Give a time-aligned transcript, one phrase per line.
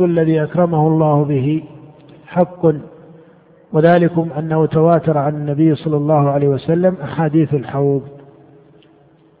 [0.00, 1.62] الذي أكرمه الله به
[2.26, 2.66] حق
[3.72, 8.02] وذلكم أنه تواتر عن النبي صلى الله عليه وسلم أحاديث الحوض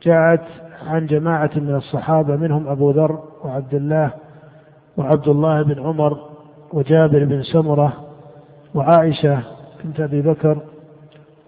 [0.02, 0.42] جاءت
[0.86, 4.10] عن جماعة من الصحابة منهم أبو ذر وعبد الله
[4.96, 6.18] وعبد الله بن عمر
[6.72, 7.92] وجابر بن سمرة
[8.74, 9.42] وعائشة
[9.84, 10.58] بنت أبي بكر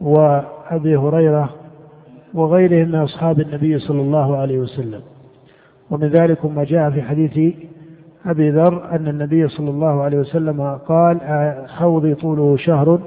[0.01, 1.51] وأبي هريرة
[2.35, 5.01] وغيرهم من أصحاب النبي صلى الله عليه وسلم.
[5.91, 7.55] ومن ذلك ما جاء في حديث
[8.27, 11.21] أبي ذر أن النبي صلى الله عليه وسلم قال
[11.69, 13.01] حوضي طوله شهر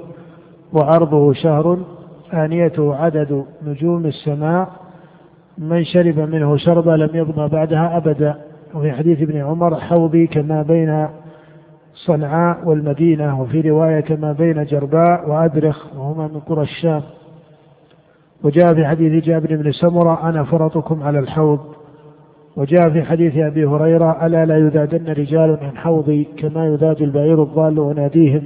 [0.72, 1.78] وعرضه شهر
[2.32, 4.68] آنيته عدد نجوم السماء
[5.58, 8.34] من شرب منه شربا لم يظمأ بعدها أبدا.
[8.74, 11.08] وفي حديث ابن عمر حوضي كما بين
[11.94, 17.02] صنعاء والمدينة وفي رواية كما بين جرباء وأدرخ وهما من قرى الشام.
[18.44, 21.58] وجاء في حديث جابر بن سمرة أنا فرطكم على الحوض.
[22.58, 27.78] وجاء في حديث أبي هريرة ألا لا يذادن رجال عن حوضي كما يذاد البعير الضال
[27.78, 28.42] وناديهم؟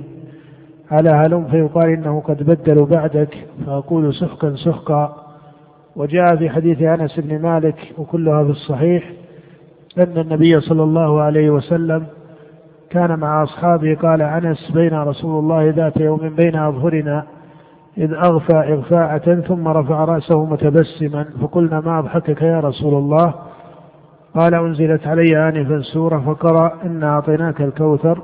[0.91, 5.17] على هلم؟ فيقال إنه قد بدلوا بعدك فأقول سحقا سحقا.
[5.97, 9.13] وجاء في حديث أنس بن مالك وكلها في الصحيح
[9.99, 12.07] أن النبي صلى الله عليه وسلم
[12.91, 17.25] كان مع أصحابه قال أنس بين رسول الله ذات يوم بين أظهرنا
[17.99, 23.35] إذ أغفى إغفاءة ثم رفع رأسه متبسما فقلنا ما أضحكك يا رسول الله؟
[24.35, 28.23] قال أنزلت علي آنفا سورة فقرأ إنا أعطيناك الكوثر.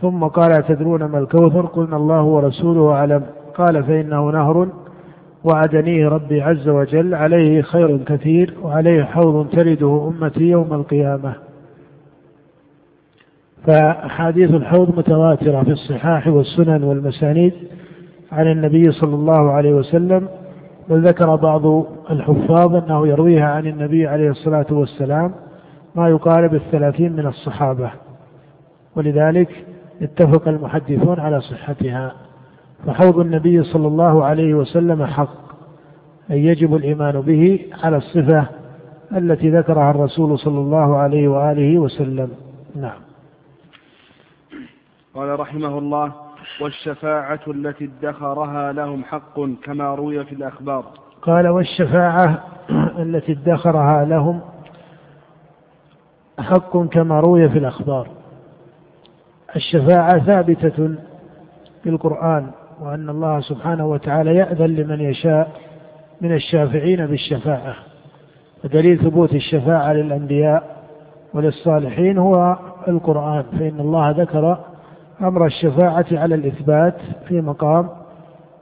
[0.00, 3.22] ثم قال أتدرون ما الكوثر؟ قلنا الله ورسوله أعلم.
[3.54, 4.68] قال فإنه نهر.
[5.44, 7.14] وعدنيه ربي عز وجل.
[7.14, 8.54] عليه خير كثير.
[8.62, 11.34] وعليه حوض ترده أمتي يوم القيامة.
[13.66, 17.52] فأحاديث الحوض متواترة في الصحاح والسنن والمسانيد.
[18.32, 20.28] عن النبي صلى الله عليه وسلم
[20.90, 25.34] بل ذكر بعض الحفاظ أنه يرويها عن النبي عليه الصلاة والسلام
[25.94, 27.90] ما يقارب الثلاثين من الصحابة
[28.96, 29.66] ولذلك
[30.02, 32.12] اتفق المحدثون على صحتها.
[32.86, 35.36] فحوض النبي صلى الله عليه وسلم حق
[36.30, 38.46] أي يجب الإيمان به على الصفة
[39.16, 42.30] التي ذكرها الرسول صلى الله عليه وآله وسلم.
[42.76, 42.98] نعم.
[45.14, 46.12] قال رحمه الله
[46.60, 50.84] والشفاعة التي ادخرها لهم حق كما روي في الأخبار.
[51.22, 52.44] قال والشفاعة
[52.98, 54.40] التي ادخرها لهم
[56.38, 58.08] حق كما روي في الأخبار.
[59.56, 60.94] الشفاعة ثابتة
[61.82, 62.50] في القرآن
[62.80, 65.50] وأن الله سبحانه وتعالى يأذن لمن يشاء
[66.20, 67.74] من الشافعين بالشفاعة.
[68.64, 70.80] ودليل ثبوت الشفاعة للأنبياء
[71.34, 72.56] وللصالحين هو
[72.88, 74.58] القرآن فإن الله ذكر
[75.22, 76.96] أمر الشفاعة على الإثبات
[77.28, 77.88] في مقام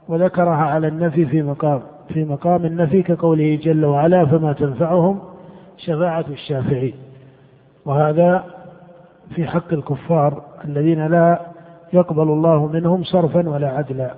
[0.07, 1.81] وذكرها على النفي في مقام
[2.13, 5.19] في مقام النفي كقوله جل وعلا فما تنفعهم
[5.77, 6.93] شفاعة الشافعين
[7.85, 8.43] وهذا
[9.35, 11.39] في حق الكفار الذين لا
[11.93, 14.13] يقبل الله منهم صرفا ولا عدلا.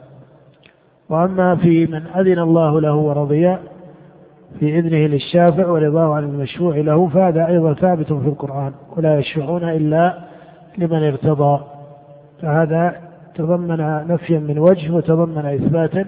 [1.09, 3.57] وأما في من أذن الله له ورضي
[4.59, 10.17] في إذنه للشافع ورضاه عن المشروع له فهذا أيضا ثابت في القرآن ولا يشفعون إلا
[10.77, 11.59] لمن ارتضى.
[12.41, 12.95] فهذا
[13.35, 16.05] تضمن نفيا من وجه وتضمن إثباتا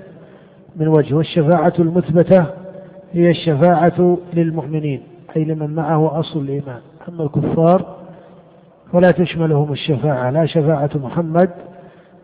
[0.76, 2.46] من وجه والشفاعة المثبتة
[3.14, 5.02] هي الشفاعة للمؤمنين
[5.36, 6.80] أي لمن معه أصل الإيمان.
[7.10, 7.96] أما الكفار
[8.94, 11.50] ولا تشملهم الشفاعة لا شفاعة محمد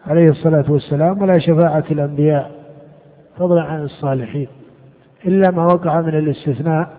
[0.08, 2.52] عليه الصلاة والسلام ولا شفاعة الأنبياء
[3.38, 4.48] فضلا عن الصالحين.
[5.26, 6.90] إلا ما وقع من الاستثناء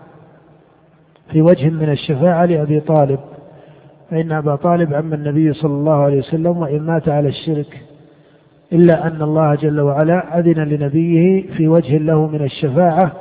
[1.32, 3.20] في وجه من الشفاعة لأبي طالب
[4.10, 7.82] فإن أبا طالب عم النبي صلى الله عليه وسلم وإن مات على الشرك
[8.72, 13.12] إلا أن الله جل وعلا أذن لنبيه في وجه له من الشفاعة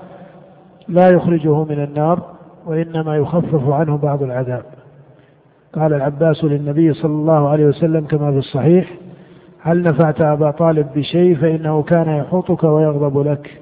[0.88, 2.24] لا يخرجه من النار
[2.66, 4.64] وإنما يخفف عنه بعض العذاب.
[5.74, 8.94] قال العباس للنبي صلى الله عليه وسلم كما في الصحيح
[9.62, 13.60] هل نفعت أبا طالب بشيء فإنه كان يحوطك ويغضب لك؟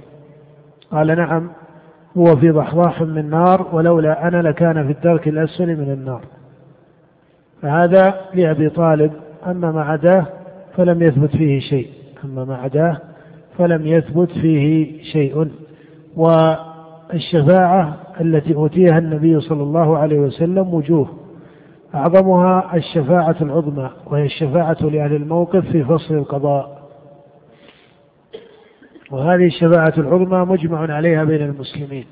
[0.91, 1.49] قال نعم
[2.17, 6.21] هو في ضحضاح من نار ولولا أنا لكان في الدرك الأسفل من النار.
[7.61, 9.11] فهذا لأبي طالب
[9.47, 10.25] أما ما عداه
[10.75, 11.87] فلم يثبت فيه شيء.
[12.25, 12.97] أما ما عداه
[13.57, 15.47] فلم يثبت فيه شيء.
[16.15, 21.07] والشفاعة التي أوتيها النبي صلى الله عليه وسلم وجوه.
[21.95, 26.77] أعظمها الشفاعة العظمى وهي الشفاعة لأهل الموقف في فصل القضاء.
[29.11, 32.05] وهذه الشفاعة العظمى مجمع عليها بين المسلمين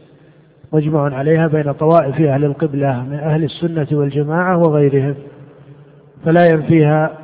[0.73, 5.15] مجمع عليها بين طوائف أهل القبلة من أهل السنة والجماعة وغيرهم.
[6.25, 7.17] فلا ينفيها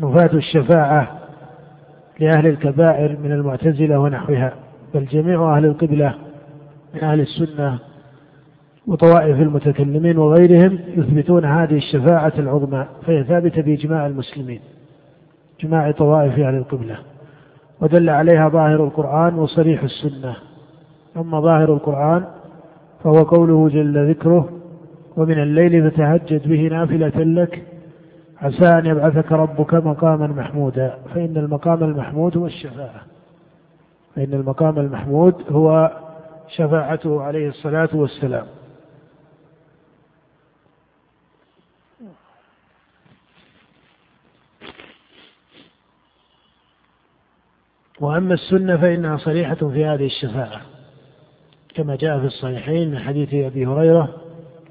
[0.00, 1.18] نفاة الشفاعة
[2.20, 4.52] لأهل الكبائر من المعتزلة ونحوها
[4.94, 6.14] بل جميع أهل القبلة
[6.94, 7.78] من أهل السنة
[8.86, 14.60] وطوائف المتكلمين وغيرهم يثبتون هذه الشفاعة العظمى فهي ثابتة بإجماع المسلمين
[15.60, 16.98] إجماع طوائف أهل القبلة.
[17.80, 20.36] ودل عليها ظاهر القرآن وصريح السنة.
[21.16, 22.24] أما ظاهر القرآن
[23.04, 24.48] فهو قوله جل ذكره
[25.16, 27.62] ومن الليل فتهجد به نافلة لك
[28.42, 33.02] عسى أن يبعثك ربك مقاما محمودا فإن المقام المحمود هو الشفاعة.
[34.16, 35.90] فإن المقام المحمود هو
[36.48, 38.46] شفاعته عليه الصلاة والسلام.
[48.00, 50.60] وأما السنة فإنها صريحة في هذه الشفاعة.
[51.74, 54.08] كما جاء في الصحيحين من حديث أبي هريرة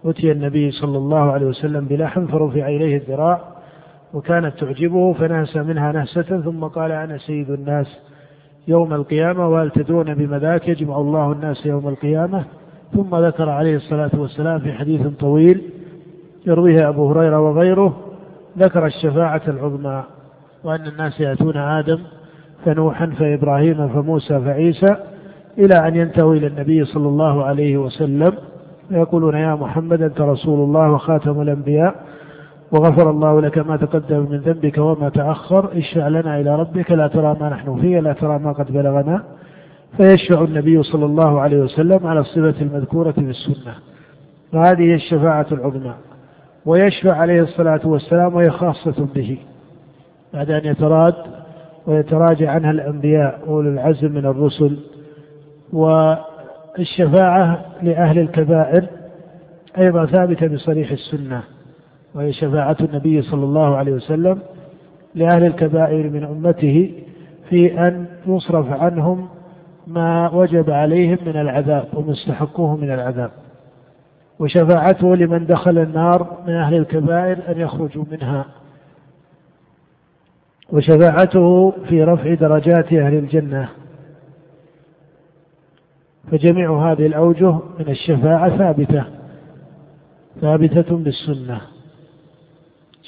[0.05, 3.50] أتي النبي صلى الله عليه وسلم بلحم فرفع إليه الذراع
[4.13, 7.99] وكانت تعجبه فنهس منها نهسة ثم قال أنا سيد الناس
[8.67, 12.43] يوم القيامة وهل تدرون بما ذاك يجمع الله الناس يوم القيامة؟
[12.93, 15.61] ثم ذكر عليه الصلاة والسلام في حديث طويل
[16.45, 17.97] يرويه أبو هريرة وغيره
[18.57, 20.03] ذكر الشفاعة العظمى
[20.63, 21.99] وأن الناس يأتون آدم
[22.65, 24.95] فنوحا فإبراهيم فموسى فعيسى
[25.57, 28.33] إلى أن ينتهوا إلى النبي صلى الله عليه وسلم
[28.91, 32.10] ويقولون يا محمد أنت رسول الله وخاتم الأنبياء
[32.71, 35.77] وغفر الله لك ما تقدم من ذنبك وما تأخر.
[35.77, 36.91] اشفع لنا إلى ربك.
[36.91, 39.23] لا ترى ما نحن فيه لا ترى ما قد بلغنا.
[39.97, 43.73] فيشفع النبي صلى الله عليه وسلم على الصفة المذكورة في السنة.
[44.53, 45.93] وهذه الشفاعة العظمى.
[46.65, 49.37] ويشفع عليه الصلاة والسلام وهي خاصة به.
[50.33, 51.15] بعد أن يتراد
[51.87, 54.77] ويتراجع عنها الأنبياء أولو العزم من الرسل.
[55.73, 58.85] والشفاعة لأهل الكبائر
[59.77, 61.43] أيضا ثابتة بصريح السنة.
[62.15, 64.39] وهي شفاعة النبي صلى الله عليه وسلم
[65.15, 66.93] لأهل الكبائر من أمته
[67.49, 69.27] في أن يصرف عنهم
[69.87, 73.31] ما وجب عليهم من العذاب وما استحقوه من العذاب.
[74.39, 78.45] وشفاعته لمن دخل النار من أهل الكبائر أن يخرجوا منها.
[80.69, 83.69] وشفاعته في رفع درجات أهل الجنة.
[86.31, 89.03] فجميع هذه الأوجه من الشفاعة ثابتة
[90.41, 91.61] ثابتة بالسنة.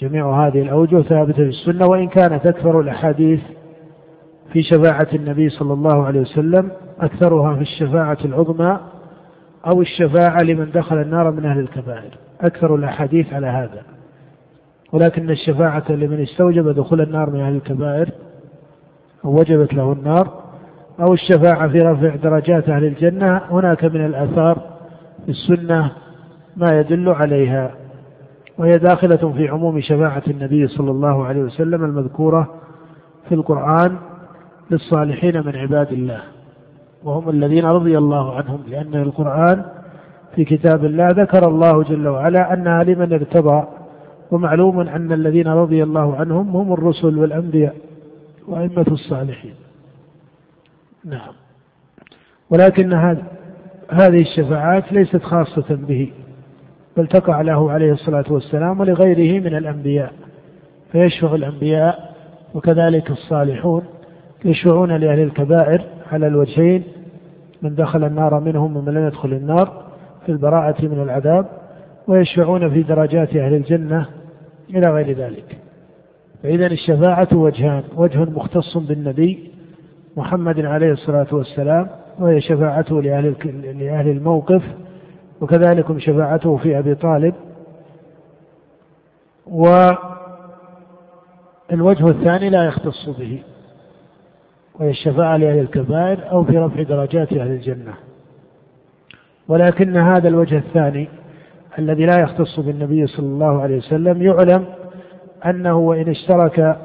[0.07, 3.39] جميع هذه الأوجه ثابتة بالسنة وإن كانت أكثر الأحاديث
[4.53, 8.79] في شفاعة النبي صلى الله عليه وسلم أكثرها في الشفاعة العظمى
[9.67, 12.17] أو الشفاعة لمن دخل النار من أهل الكبائر.
[12.41, 13.81] أكثر الأحاديث على هذا.
[14.91, 18.09] ولكن الشفاعة لمن استوجب دخول النار من أهل الكبائر
[19.25, 20.43] أو وجبت له النار
[20.99, 24.61] أو الشفاعة في رفع درجات أهل الجنة هناك من الآثار
[25.25, 25.91] في السنة
[26.57, 27.82] ما يدل عليها.
[28.57, 32.55] وهي داخلة في عموم شفاعة النبي صلى الله عليه وسلم المذكورة
[33.29, 33.97] في القرآن
[34.71, 36.21] للصالحين من عباد الله.
[37.03, 39.65] وهم الذين رضي الله عنهم لأن القرآن
[40.35, 43.67] في كتاب الله ذكر الله جل وعلا أنها لمن ارتضى
[44.31, 47.75] ومعلوم أن الذين رضي الله عنهم هم الرسل والأنبياء
[48.47, 49.53] وأئمة الصالحين.
[51.05, 51.33] نعم.
[52.49, 52.93] ولكن
[53.89, 56.11] هذه الشفاعات ليست خاصة به.
[56.97, 60.13] بل تقع له عليه الصلاة والسلام ولغيره من الأنبياء.
[60.91, 62.13] فيشفع الأنبياء
[62.53, 63.83] وكذلك الصالحون
[64.45, 65.81] يشفعون لأهل الكبائر
[66.11, 66.83] على الوجهين.
[67.61, 69.83] من دخل النار منهم ومن لم يدخل النار
[70.25, 71.45] في البراءة من العذاب.
[72.07, 74.05] ويشفعون في درجات أهل الجنة
[74.69, 75.57] إلى غير ذلك.
[76.43, 77.83] فإذا الشفاعة وجهان.
[77.95, 79.51] وجه مختص بالنبي
[80.17, 81.87] محمد عليه الصلاة والسلام.
[82.19, 83.35] وهي شفاعته لأهل
[83.79, 84.63] لأهل الموقف
[85.43, 87.33] وكذلك شفاعته في أبي طالب.
[89.47, 89.87] والوجه
[92.07, 93.43] الثاني لا يختص به
[94.79, 97.93] وهي الشفاعة لأهل الكبائر أو في رفع درجات أهل الجنة.
[99.47, 101.09] ولكن هذا الوجه الثاني
[101.79, 104.65] الذي لا يختص بالنبي صلى الله عليه وسلم يعلم
[105.45, 106.77] أنه وإن اشترك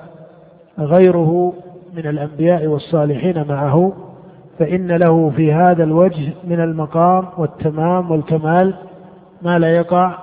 [0.78, 1.52] غيره
[1.94, 4.07] من الأنبياء والصالحين معه
[4.58, 8.74] فإن له في هذا الوجه من المقام والتمام والكمال
[9.42, 10.18] ما لا يقع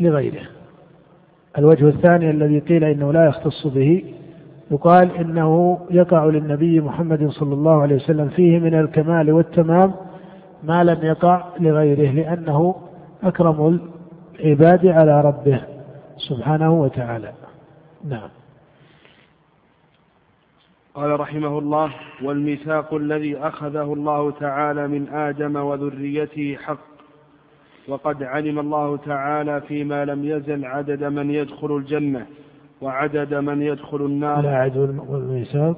[0.00, 0.42] لغيره.
[1.58, 4.04] الوجه الثاني الذي قيل إنه لا يختص به
[4.70, 9.92] يقال إنه يقع للنبي محمد صلى الله عليه وسلم فيه من الكمال والتمام
[10.64, 12.74] ما لم يقع لغيره لأنه
[13.22, 13.80] أكرم
[14.40, 15.60] العباد على ربه
[16.16, 17.32] سبحانه وتعالى.
[18.08, 18.28] نعم.
[20.98, 21.90] قال رحمه الله
[22.22, 26.78] والميثاق الذي أخذه الله تعالى من آدم وذريته حق.
[27.88, 32.26] وقد علم الله تعالى فيما لم يزل عدد من يدخل الجنة
[32.82, 34.42] وعدد من يدخل النار.
[34.42, 34.70] لا
[35.08, 35.76] والميثاق؟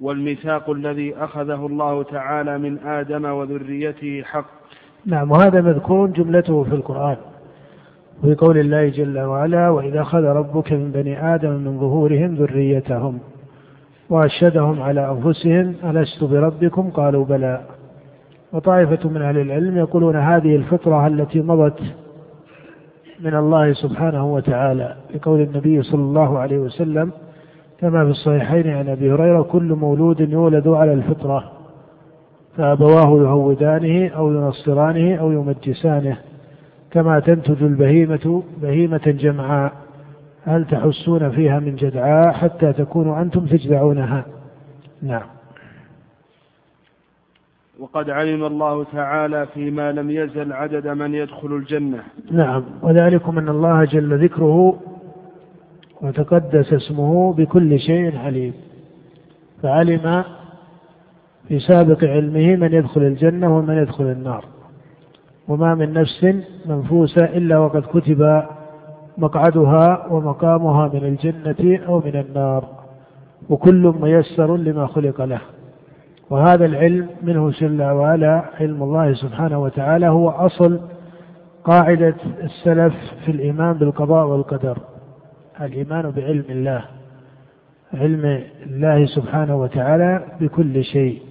[0.00, 4.50] والميثاق الذي أخذه الله تعالى من آدم وذريته حق.
[5.06, 7.16] نعم وهذا مذكور جملته في القرآن
[8.22, 13.18] في قول الله جل وعلا وإذا أخذ ربك من بني آدم من ظهورهم ذريتهم.
[14.10, 17.60] وأشهدهم على أنفسهم ألست بربكم؟ قالوا بلى.
[18.52, 21.80] وطائفة من أهل العلم يقولون هذه الفطرة التي مضت
[23.20, 27.10] من الله سبحانه وتعالى بقول النبي صلى الله عليه وسلم
[27.80, 31.52] كما في الصحيحين عن أبي هريرة كل مولود يولد على الفطرة
[32.56, 36.16] فأبواه يهودانه أو ينصرانه أو يمجسانه
[36.90, 39.72] كما تنتج البهيمة بهيمة جمعاء.
[40.46, 44.24] هل تحسون فيها من جدعاء حتى تكونوا أنتم تجدعونها؟
[45.02, 45.26] نعم.
[47.78, 52.02] وقد علم الله تعالى فيما لم يزل عدد من يدخل الجنة.
[52.30, 52.64] نعم.
[52.82, 54.80] وذلكم أن الله جل ذكره
[56.00, 58.54] وتقدس اسمه بكل شيء عليم.
[59.62, 60.24] فعلم
[61.48, 64.44] في سابق علمه من يدخل الجنة ومن يدخل النار.
[65.48, 66.26] وما من نفس
[66.66, 68.42] منفوسة إلا وقد كتب
[69.22, 72.64] مقعدها ومقامها من الجنة أو من النار
[73.50, 75.40] وكل ميسر لما خلق له.
[76.30, 80.80] وهذا العلم منه جل وعلا علم الله سبحانه وتعالى هو أصل
[81.64, 84.78] قاعدة السلف في الإيمان بالقضاء والقدر.
[85.60, 86.84] الإيمان بعلم الله
[87.94, 91.22] علم الله سبحانه وتعالى بكل شيء.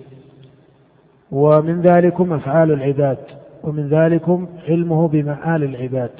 [1.32, 3.18] ومن ذلكم أفعال العباد
[3.64, 6.12] ومن ذلكم علمه بمآل العباد.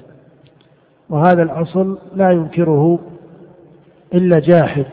[1.12, 3.00] وهذا الأصل لا ينكره
[4.14, 4.86] إلا جاحد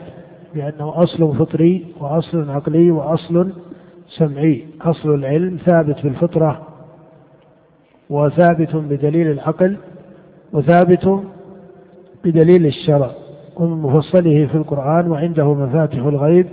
[0.55, 3.51] لأنه أصل فطري وأصل عقلي وأصل
[4.07, 4.65] سمعي.
[4.81, 6.61] أصل العلم ثابت بالفطرة
[8.09, 9.77] وثابت بدليل العقل
[10.53, 11.23] وثابت
[12.25, 13.11] بدليل الشرع.
[13.57, 16.47] ومن مفصله في القرآن وعنده مفاتح الغيب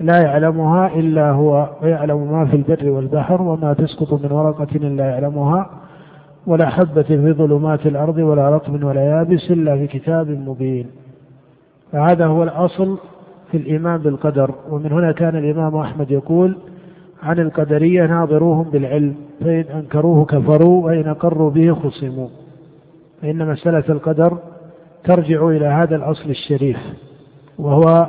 [0.00, 5.70] لا يعلمها إلا هو ويعلم ما في البر والبحر وما تسقط من ورقة إلا يعلمها.
[6.46, 10.86] ولا حبة في ظلمات الأرض ولا رطب ولا يابس إلا في كتاب مبين.
[11.92, 12.98] فهذا هو الأصل
[13.50, 14.50] في الإيمان بالقدر.
[14.70, 16.56] ومن هنا كان الإمام أحمد يقول
[17.22, 22.28] عن القدرية ناظروهم بالعلم فإن أنكروه كفروا وإن أقروا به خصموا.
[23.22, 24.38] فإن مسألة القدر
[25.04, 26.78] ترجع إلى هذا الأصل الشريف
[27.58, 28.06] وهو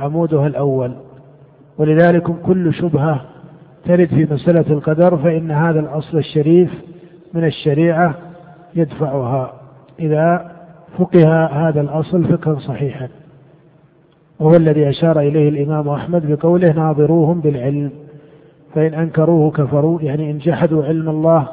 [0.00, 0.92] عمودها الأول.
[1.78, 3.20] ولذلك كل شبهة
[3.84, 6.70] ترد في مسألة القدر فإن هذا الأصل الشريف
[7.34, 8.14] من الشريعة
[8.74, 9.52] يدفعها.
[10.00, 10.52] إذا
[10.98, 13.08] فقه هذا الأصل فقها صحيحا.
[14.40, 17.90] وهو الذي أشار إليه الإمام أحمد بقوله ناظروهم بالعلم.
[18.74, 21.48] فإن أنكروه كفروا يعني إن جحدوا علم الله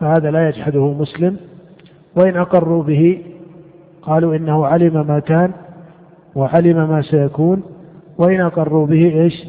[0.00, 1.36] فهذا لا يجحده مسلم.
[2.16, 3.22] وإن أقروا به
[4.02, 5.52] قالوا إنه علم ما كان
[6.34, 7.62] وعلم ما سيكون.
[8.18, 9.44] وإن أقروا به إيش؟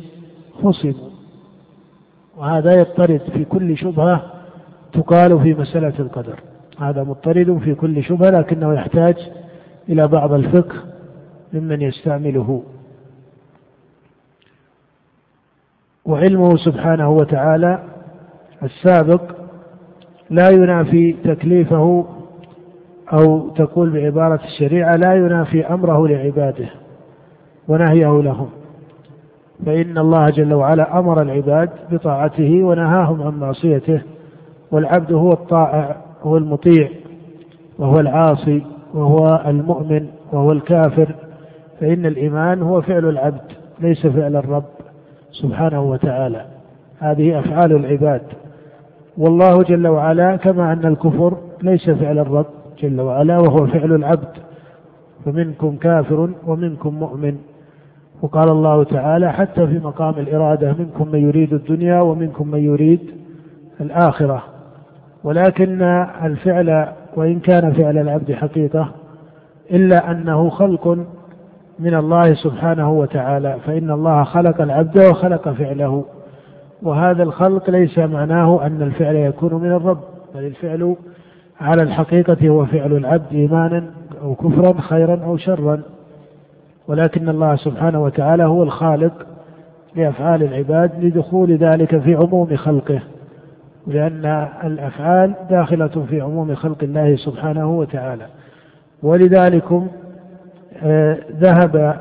[0.63, 1.09] خصموا.
[2.37, 4.34] وهذا يضطرد في كل شبهة
[4.95, 6.39] تقال في مسألة القدر.
[6.79, 9.15] هذا مضطرد في كل شبهة لكنه يحتاج
[9.89, 10.75] إلى بعض الفقه
[11.53, 12.63] ممن يستعمله.
[16.05, 17.83] وعلمه سبحانه وتعالى
[18.63, 19.21] السابق
[20.29, 22.05] لا ينافي تكليفه
[23.13, 26.69] أو تقول بعبارة الشريعة لا ينافي أمره لعباده
[27.67, 28.49] ونهيه لهم.
[29.65, 34.01] فإن الله جل وعلا أمر العباد بطاعته ونهاهم عن معصيته.
[34.71, 36.89] والعبد هو الطائع هو المطيع
[37.79, 41.15] وهو العاصي وهو المؤمن وهو الكافر.
[41.79, 44.63] فإن الإيمان هو فعل العبد ليس فعل الرب
[45.31, 46.45] سبحانه وتعالى.
[46.99, 48.21] هذه أفعال العباد.
[49.17, 52.45] والله جل وعلا كما أن الكفر ليس فعل الرب
[52.81, 54.27] جل وعلا وهو فعل العبد.
[55.25, 57.37] فمنكم كافر ومنكم مؤمن.
[58.21, 62.99] وقال الله تعالى حتى في مقام الإرادة منكم من يريد الدنيا ومنكم من يريد
[63.81, 64.43] الآخرة.
[65.25, 65.81] ولكن
[66.23, 68.91] الفعل وإن كان فعل العبد حقيقة
[69.71, 70.87] إلا أنه خلق
[71.79, 76.05] من الله سبحانه وتعالى فإن الله خلق العبد وخلق فعله.
[76.83, 79.99] وهذا الخلق ليس معناه أن الفعل يكون من الرب
[80.35, 80.95] بل الفعل
[81.61, 83.83] على الحقيقة هو فعل العبد إيمانا
[84.21, 85.81] أو كفرا خيرا أو شرا.
[86.87, 89.13] ولكن الله سبحانه وتعالى هو الخالق
[89.95, 92.99] لأفعال العباد لدخول ذلك في عموم خلقه.
[93.87, 98.25] لأن الأفعال داخلة في عموم خلق الله سبحانه وتعالى.
[99.03, 99.81] ولذلك
[100.83, 101.99] آه، ذهب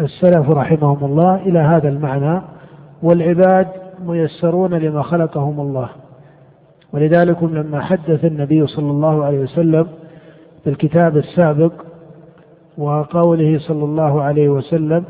[0.00, 2.40] السلف رحمهم الله إلى هذا المعنى
[3.02, 3.68] والعباد
[4.06, 5.88] ميسرون لما خلقهم الله.
[6.92, 9.86] ولذلك لما حدث النبي صلى الله عليه وسلم
[10.64, 11.72] في الكتاب السابق
[12.78, 15.04] وقوله صلى الله عليه وسلم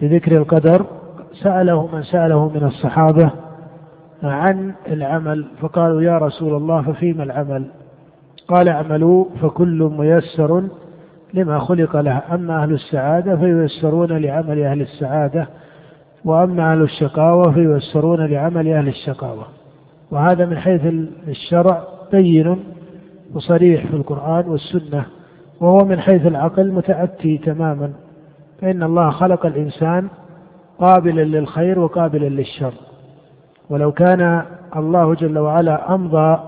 [0.00, 0.86] بذكر القدر
[1.42, 3.30] سأله من سأله من الصحابة
[4.22, 7.64] عن العمل فقالوا يا رسول الله ففيما العمل؟
[8.48, 10.62] قال اعملوا فكل ميسر
[11.34, 12.22] لما خلق له.
[12.32, 15.48] أما أهل السعادة فييسرون لعمل أهل السعادة
[16.24, 19.44] وأما أهل الشقاوة فييسرون لعمل أهل الشقاوة.
[20.10, 20.80] وهذا من حيث
[21.28, 22.56] الشرع بين
[23.34, 25.04] وصريح في القرآن والسنة
[25.60, 27.92] وهو من حيث العقل متأتي تماما.
[28.60, 30.08] فإن الله خلق الإنسان
[30.78, 32.72] قابلا للخير وقابلا للشر.
[33.70, 34.42] ولو كان
[34.76, 36.40] الله جل وعلا أمضى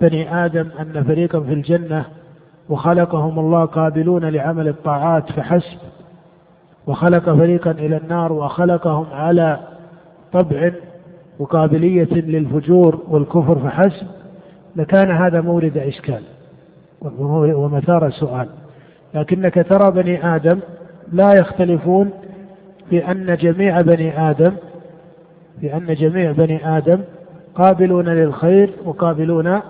[0.00, 2.04] بني آدم أن فريقا في الجنة
[2.68, 5.78] وخلقهم الله قابلون لعمل الطاعات فحسب
[6.86, 9.60] وخلق فريقا إلى النار وخلقهم على
[10.32, 10.72] طبع
[11.38, 14.06] وقابلية للفجور والكفر فحسب
[14.76, 16.22] لكان هذا مورد إشكال
[17.02, 18.48] ومثار سؤال.
[19.14, 20.60] لكنك ترى بني آدم
[21.12, 22.10] لا يختلفون
[22.90, 24.52] في أن جميع بني آدم
[25.60, 27.00] في أن جميع بني آدم
[27.54, 29.60] قابلون للخير وقابلون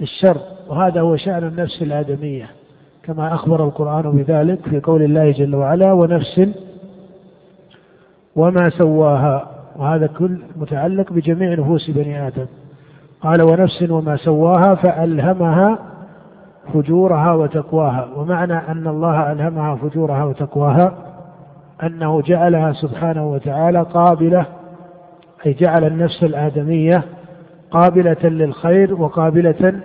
[0.00, 0.36] للشر
[0.68, 2.50] وهذا هو شأن النفس الآدمية
[3.02, 6.40] كما أخبر القرآن بذلك في قول الله جل وعلا ونفس
[8.36, 12.46] وما سواها وهذا كل متعلق بجميع نفوس بني آدم.
[13.20, 15.78] قال ونفس وما سواها فألهمها
[16.74, 18.08] فجورها وتقواها.
[18.16, 20.92] ومعنى أن الله ألهمها فجورها وتقواها
[21.82, 24.46] أنه جعلها سبحانه وتعالى قابلة
[25.46, 27.04] أي جعل النفس الآدمية
[27.70, 29.80] قابلة للخير وقابلة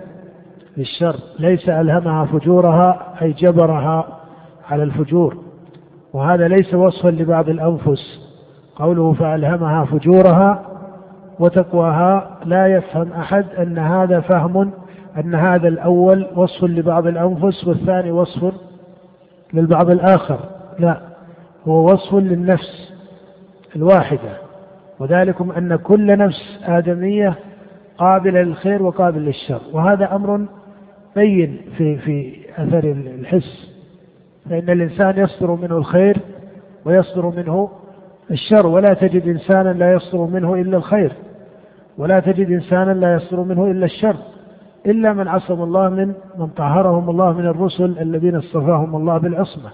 [0.76, 4.06] للشر ليس ألهمها فجورها أي جبرها
[4.70, 5.36] على الفجور.
[6.12, 8.20] وهذا ليس وصفا لبعض الأنفس.
[8.76, 10.62] قوله فألهمها فجورها
[11.38, 14.72] وتقواها لا يفهم أحد أن هذا فهم
[15.18, 18.52] أن هذا الأول وصف لبعض الأنفس والثاني وصف
[19.54, 20.38] للبعض الآخر.
[20.78, 21.00] لا
[21.68, 22.92] هو وصف للنفس
[23.76, 24.45] الواحدة.
[25.00, 27.34] وذلكم أن كل نفس آدمية
[27.98, 29.60] قابلة للخير وقابل للشر.
[29.72, 30.46] وهذا أمر
[31.16, 32.84] بين في في أثر
[33.20, 33.76] الحس.
[34.50, 36.16] فإن الإنسان يصدر منه الخير
[36.84, 37.70] ويصدر منه
[38.30, 38.66] الشر.
[38.66, 41.12] ولا تجد إنسانا لا يصدر منه إلا الخير.
[41.98, 44.16] ولا تجد إنسانا لا يصدر منه إلا الشر.
[44.86, 49.70] إلا من عصم الله من من طهرهم الله من الرسل الذين اصطفاهم الله بالعصمة.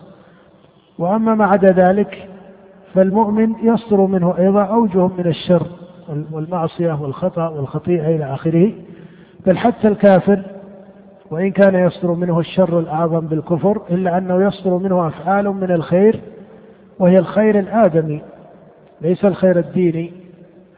[0.98, 2.28] وأما ما عدا ذلك
[2.94, 5.66] فالمؤمن يصدر منه أيضا أوجه من الشر
[6.32, 8.72] والمعصية والخطأ والخطيئة إلى آخره.
[9.46, 10.42] بل حتى الكافر
[11.30, 16.20] وإن كان يصدر منه الشر الأعظم بالكفر إلا أنه يصدر منه أفعال من الخير
[16.98, 18.22] وهي الخير الآدمي
[19.00, 20.12] ليس الخير الديني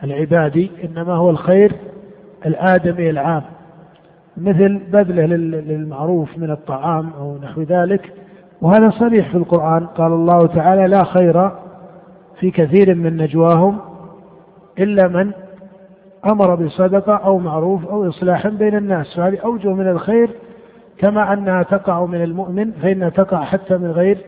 [0.04, 1.72] العبادي إنما هو الخير
[2.46, 3.42] الآدمي العام.
[4.36, 8.12] مثل بذله للمعروف من الطعام أو نحو ذلك
[8.62, 9.86] وهذا صريح في القرآن.
[9.86, 11.50] قال الله تعالى لا خير
[12.40, 13.78] في كثير من نجواهم
[14.78, 15.32] إلا من
[16.26, 20.30] أمر بصدقة أو معروف أو إصلاح بين الناس فهذه أوجه من الخير
[20.98, 24.18] كما أنها تقع من المؤمن فإنها تقع حتى من غير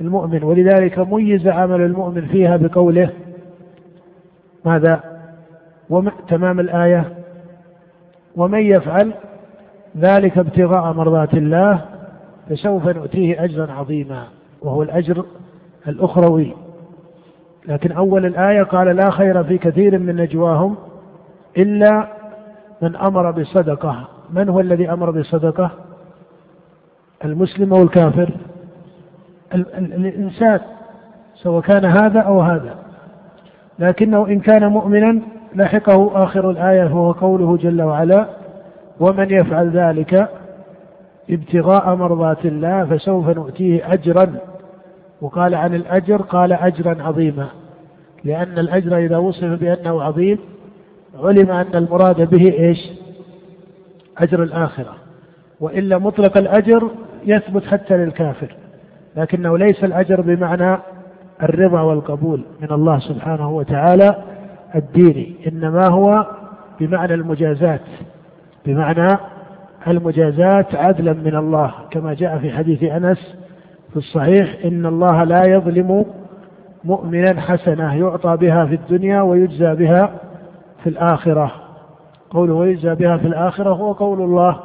[0.00, 3.10] المؤمن ولذلك ميز عمل المؤمن فيها بقوله
[4.64, 5.00] ماذا؟
[6.28, 7.12] تمام الآية.
[8.36, 9.12] ومن يفعل
[9.98, 11.84] ذلك ابتغاء مرضات الله
[12.50, 14.24] فسوف نؤتيه أجرا عظيما
[14.62, 15.24] وهو الأجر
[15.88, 16.54] الأخروي.
[17.68, 20.76] لكن أول الآية قال لا خير في كثير من نجواهم
[21.58, 22.08] إلا
[22.82, 24.08] من أمر بصدقة.
[24.30, 25.70] من هو الذي أمر بصدقة؟
[27.24, 28.30] المسلم أو الكافر؟
[29.54, 30.60] الإنسان
[31.34, 32.74] سواء كان هذا أو هذا.
[33.78, 35.20] لكنه إن كان مؤمنا
[35.54, 38.26] لحقه آخر الآية وهو قوله جل وعلا
[39.00, 40.28] ومن يفعل ذلك
[41.30, 44.34] ابتغاء مرضات الله فسوف نؤتيه أجرا
[45.22, 47.48] وقال عن الأجر قال أجرا عظيما.
[48.24, 50.38] لأن الأجر إذا وصف بأنه عظيم
[51.22, 52.78] علم أن المراد به إيش؟
[54.18, 54.94] أجر الآخرة.
[55.60, 56.90] وإلا مطلق الأجر
[57.24, 58.56] يثبت حتى للكافر
[59.16, 60.78] لكنه ليس الأجر بمعنى
[61.42, 64.16] الرضا والقبول من الله سبحانه وتعالى
[64.74, 66.26] الديني إنما هو
[66.80, 67.80] بمعنى المجازات.
[68.66, 69.18] بمعنى
[69.86, 73.41] المجازات عدلا من الله كما جاء في حديث أنس
[73.92, 76.04] في الصحيح إن الله لا يظلم
[76.84, 80.10] مؤمنا حسنة يعطى بها في الدنيا ويجزى بها
[80.82, 81.52] في الآخرة.
[82.30, 84.60] قوله ويجزى بها في الآخرة هو قول الله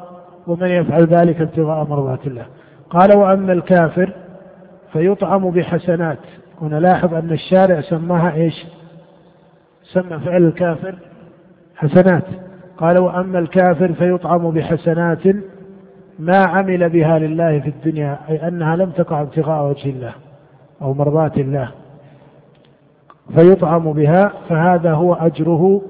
[0.48, 2.46] ومن يفعل ذلك ابتغاء مرضات الله.
[2.90, 4.14] قال وأما الكافر
[4.94, 6.20] فيطعم بحسنات.
[6.62, 8.66] ونلاحظ أن الشارع سماها إيش؟
[9.94, 10.96] سمى فعل الكافر
[11.76, 12.24] حسنات.
[12.78, 15.28] قال وأما الكافر فيطعم بحسنات
[16.20, 20.14] ما عمل بها لله في الدنيا أي أنها لم تقع ابتغاء وجه الله
[20.82, 21.72] أو مرضات الله
[23.36, 25.82] فيطعم بها فهذا هو أجره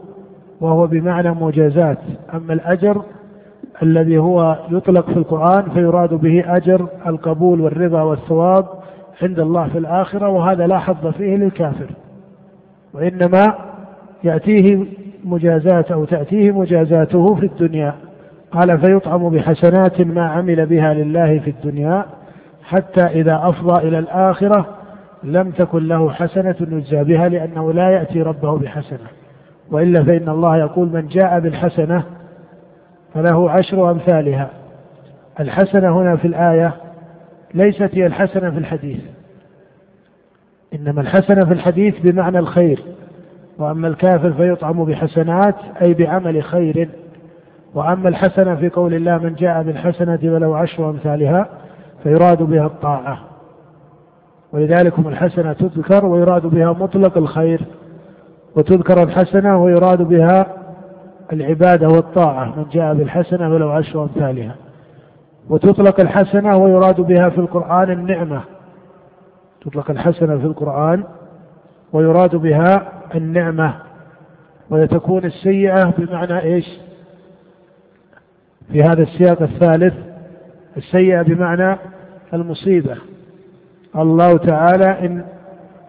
[0.61, 1.97] وهو بمعنى مجازات
[2.33, 3.01] أما الأجر
[3.83, 8.65] الذي هو يطلق في القرآن فيراد به أجر القبول والرضا والثواب
[9.21, 11.89] عند الله في الآخرة وهذا لا حظ فيه للكافر.
[12.93, 13.43] وإنما
[14.23, 14.85] يأتيه
[15.25, 17.95] مجازات أو تأتيه مجازاته في الدنيا.
[18.51, 22.05] قال فيطعم بحسنات ما عمل بها لله في الدنيا
[22.63, 24.65] حتى إذا أفضى إلى الآخرة
[25.23, 29.07] لم تكن له حسنة يجزى بها لأنه لا يأتي ربه بحسنة.
[29.71, 32.03] وإلا فإن الله يقول من جاء بالحسنة
[33.13, 34.49] فله عشر أمثالها.
[35.39, 36.73] الحسنة هنا في الآية
[37.53, 38.99] ليست هي الحسنة في الحديث.
[40.75, 42.79] إنما الحسنة في الحديث بمعنى الخير.
[43.59, 46.89] وأما الكافر فيطعم بحسنات أي بعمل خير
[47.73, 51.49] وأما الحسنة في قول الله من جاء بالحسنة ولو عشر أمثالها
[52.03, 53.19] فيراد بها الطاعة.
[54.53, 57.61] ولذلك الحسنة تذكر ويراد بها مطلق الخير
[58.55, 60.47] وتذكر الحسنة ويراد بها
[61.33, 62.45] العبادة والطاعة.
[62.45, 64.55] من جاء بالحسنة ولو عشر أمثالها.
[65.49, 68.41] وتطلق الحسنة ويراد بها في القرآن النعمة.
[69.61, 71.03] تطلق الحسنة في القرآن
[71.93, 73.73] ويراد بها النعمة.
[74.69, 76.86] وتكون السيئة بمعنى إيش؟
[78.71, 79.93] في هذا السياق الثالث
[80.77, 81.77] السيئة بمعنى
[82.33, 82.97] المصيبة.
[83.95, 85.25] الله تعالى إن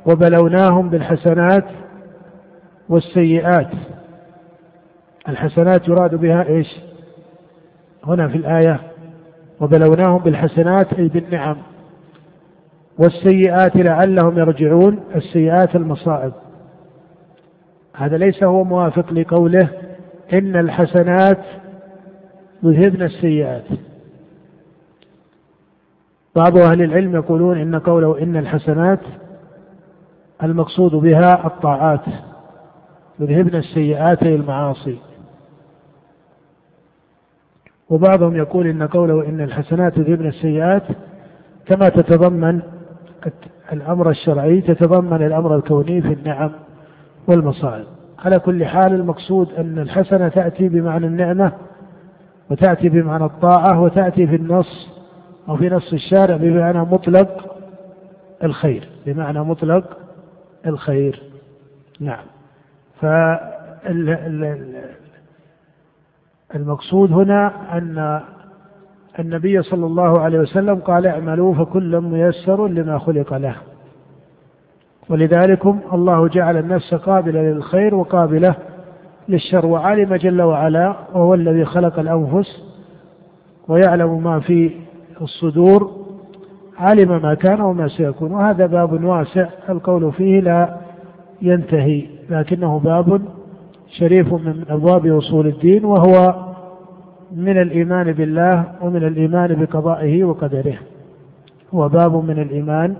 [0.06, 1.64] وبلوناهم بالحسنات
[2.88, 3.70] والسيئات.
[5.28, 6.80] الحسنات يراد بها إيش؟
[8.04, 8.80] هنا في الآية
[9.60, 11.56] وبلوناهم بالحسنات أي بالنعم.
[12.98, 16.32] والسيئات لعلهم يرجعون السيئات المصائب.
[17.96, 19.68] هذا ليس هو موافق لقوله
[20.32, 21.38] إن الحسنات
[22.62, 23.64] يذهبن السيئات.
[26.36, 29.00] بعض أهل العلم يقولون إن قوله إن الحسنات
[30.42, 32.04] المقصود بها الطاعات.
[33.20, 34.98] يذهبن السيئات أي المعاصي.
[37.90, 40.82] وبعضهم يقول إن قوله إن الحسنات يذهبن السيئات
[41.66, 42.60] كما تتضمن
[43.72, 46.50] الأمر الشرعي تتضمن الأمر الكوني في النعم
[47.26, 47.86] والمصائب.
[48.18, 51.52] على كل حال المقصود أن الحسنة تأتي بمعنى النعمة
[52.50, 54.88] وتأتي بمعنى الطاعة وتأتي في النص
[55.48, 57.56] أو في نص الشارع بمعنى مطلق
[58.44, 59.98] الخير بمعنى مطلق
[60.66, 61.22] الخير.
[62.00, 62.24] نعم.
[66.50, 68.20] فالمقصود هنا أن
[69.18, 73.56] النبي صلى الله عليه وسلم قال اعملوا فكل ميسر لما خلق له.
[75.08, 78.54] ولذلك الله جعل النفس قابلة للخير وقابلة
[79.28, 82.62] للشر وعلم جل وعلا وهو الذي خلق الأنفس
[83.68, 84.70] ويعلم ما في
[85.20, 85.90] الصدور
[86.78, 88.32] علم ما كان وما سيكون.
[88.32, 90.76] وهذا باب واسع القول فيه لا
[91.42, 93.22] ينتهي لكنه باب
[93.98, 96.34] شريف من أبواب أصول الدين وهو
[97.36, 100.78] من الإيمان بالله ومن الإيمان بقضائه وقدره.
[101.74, 102.96] هو باب من الإيمان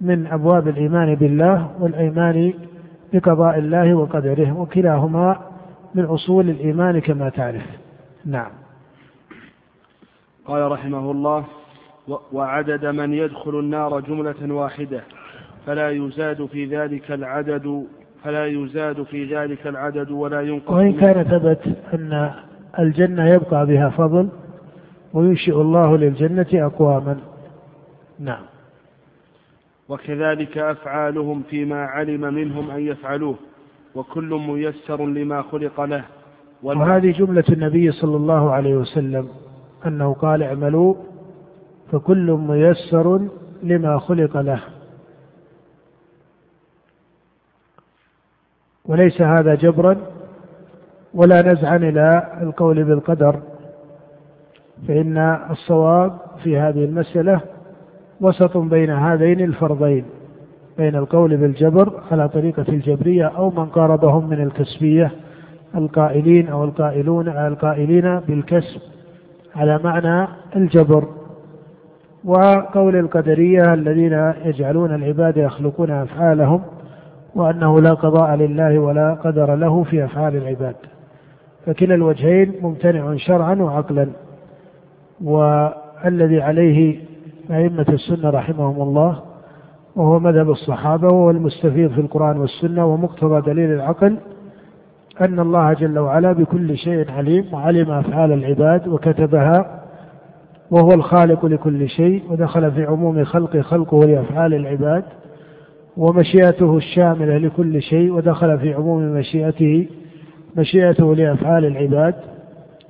[0.00, 2.52] من أبواب الإيمان بالله والإيمان
[3.12, 5.40] بقضاء الله وقدره وكلاهما
[5.94, 7.66] من أصول الإيمان كما تعرف.
[8.24, 8.50] نعم.
[10.46, 11.44] قال رحمه الله
[12.32, 15.00] وعدد من يدخل النار جملة واحدة
[15.66, 17.86] فلا يزاد في ذلك العدد
[18.24, 22.30] فلا يزاد في ذلك العدد ولا ينقص وإن كان ثبت أن
[22.78, 24.28] الجنة يبقى بها فضل
[25.12, 27.16] وينشئ الله للجنة أقواما.
[28.18, 28.42] نعم.
[29.88, 33.36] وكذلك أفعالهم فيما علم منهم أن يفعلوه
[33.94, 36.04] وكل ميسر لما خلق له.
[36.62, 39.28] وهذه جملة النبي صلى الله عليه وسلم
[39.86, 40.94] أنه قال اعملوا
[41.92, 43.28] فكل ميسر
[43.62, 44.60] لما خلق له.
[48.84, 49.96] وليس هذا جبرا
[51.14, 53.42] ولا نزعا إلى القول بالقدر
[54.88, 55.18] فإن
[55.50, 57.40] الصواب في هذه المسألة
[58.20, 60.04] وسط بين هذين الفرضين
[60.78, 65.10] بين القول بالجبر على طريقة الجبرية أو من قاربهم من الكسبية
[65.74, 68.80] القائلين أو القائلون القائلين بالكسب
[69.56, 71.04] على معنى الجبر.
[72.24, 76.62] وقول القدرية الذين يجعلون العباد يخلقون أفعالهم
[77.34, 80.76] وأنه لا قضاء لله ولا قدر له في أفعال العباد.
[81.66, 84.08] فكلا الوجهين ممتنع شرعا وعقلا
[85.24, 86.98] والذي عليه
[87.50, 89.22] أئمة السنة رحمهم الله
[89.96, 94.16] وهو مذهب الصحابة وهو المستفيض في القرآن والسنة ومقتضى دليل العقل
[95.20, 99.82] أن الله جل وعلا بكل شيء عليم وعلم أفعال العباد وكتبها
[100.70, 105.04] وهو الخالق لكل شيء ودخل في عموم خلق خلقه لأفعال العباد
[105.96, 109.88] ومشيئته الشاملة لكل شيء ودخل في عموم مشيئته
[110.56, 112.14] مشيئته لأفعال العباد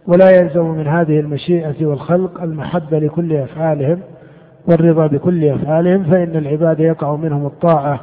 [0.06, 4.00] ولا يلزم من هذه المشيئة والخلق المحبة لكل أفعالهم.
[4.68, 8.00] والرضا بكل أفعالهم فإن العباد يقع منهم الطاعة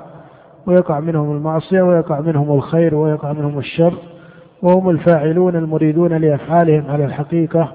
[0.67, 3.93] ويقع منهم المعصية ويقع منهم الخير ويقع منهم الشر
[4.61, 7.71] وهم الفاعلون المريدون لأفعالهم على الحقيقة.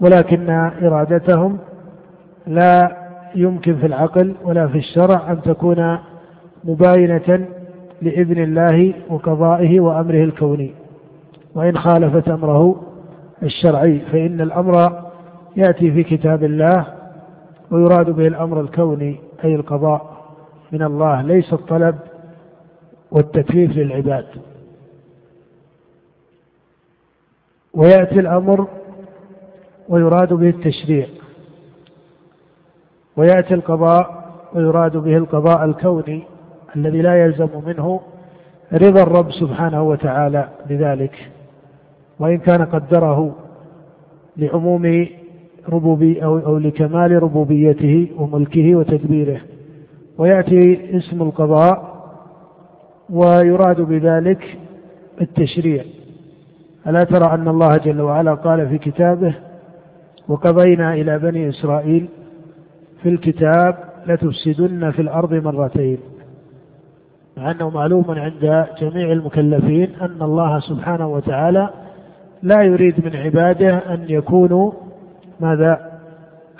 [0.00, 0.50] ولكن
[0.82, 1.58] إرادتهم
[2.46, 2.96] لا
[3.34, 5.98] يمكن في العقل ولا في الشرع أن تكون
[6.64, 7.46] مباينة
[8.02, 10.70] لإذن الله وقضائه وأمره الكوني.
[11.54, 12.76] وإن خالفت أمره
[13.42, 14.92] الشرعي فإن الأمر
[15.56, 16.86] يأتي في كتاب الله
[17.70, 20.24] ويراد به الأمر الكوني أي القضاء
[20.72, 21.22] من الله.
[21.22, 21.98] ليس الطلب
[23.10, 24.26] والتكليف للعباد.
[27.74, 28.68] ويأتي الأمر
[29.88, 31.06] ويراد به التشريع.
[33.16, 36.22] ويأتي القضاء ويراد به القضاء الكوني
[36.76, 38.00] الذي لا يلزم منه
[38.72, 41.30] رضا الرب سبحانه وتعالى بذلك.
[42.18, 43.34] وإن كان قدره
[44.36, 45.06] لعموم
[45.68, 49.40] ربوبي أو, أو لكمال ربوبيته وملكه وتدبيره.
[50.18, 51.90] ويأتي اسم القضاء
[53.10, 54.58] ويراد بذلك
[55.20, 55.84] التشريع.
[56.86, 59.34] ألا ترى أن الله جل وعلا قال في كتابه
[60.28, 62.08] وقضينا إلى بني إسرائيل
[63.02, 65.98] في الكتاب لتفسدن في الأرض مرتين.
[67.36, 71.70] مع أنه معلوم عند جميع المكلفين أن الله سبحانه وتعالى
[72.42, 74.72] لا يريد من عباده أن يكونوا
[75.40, 75.90] ماذا؟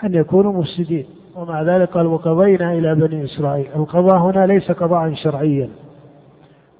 [0.04, 1.04] أن يكونوا مفسدين.
[1.36, 3.66] ومع ذلك قال وقضينا إلى بني إسرائيل.
[3.76, 5.68] القضاء هنا ليس قضاء شرعيا.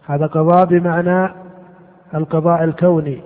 [0.07, 1.33] هذا قضاء بمعنى
[2.15, 3.21] القضاء الكوني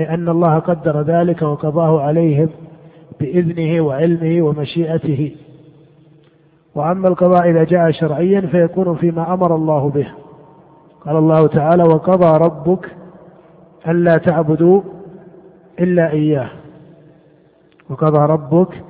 [0.00, 2.48] أي أن الله قدر ذلك وقضاه عليهم
[3.20, 5.36] بإذنه وعلمه ومشيئته.
[6.74, 10.08] وأما القضاء إذا جاء شرعيا فيكون فيما أمر الله به.
[11.06, 12.90] قال الله تعالى وقضى ربك
[13.88, 14.82] ألا تعبدوا
[15.80, 16.50] إلا إياه.
[17.90, 18.84] وقضى ربك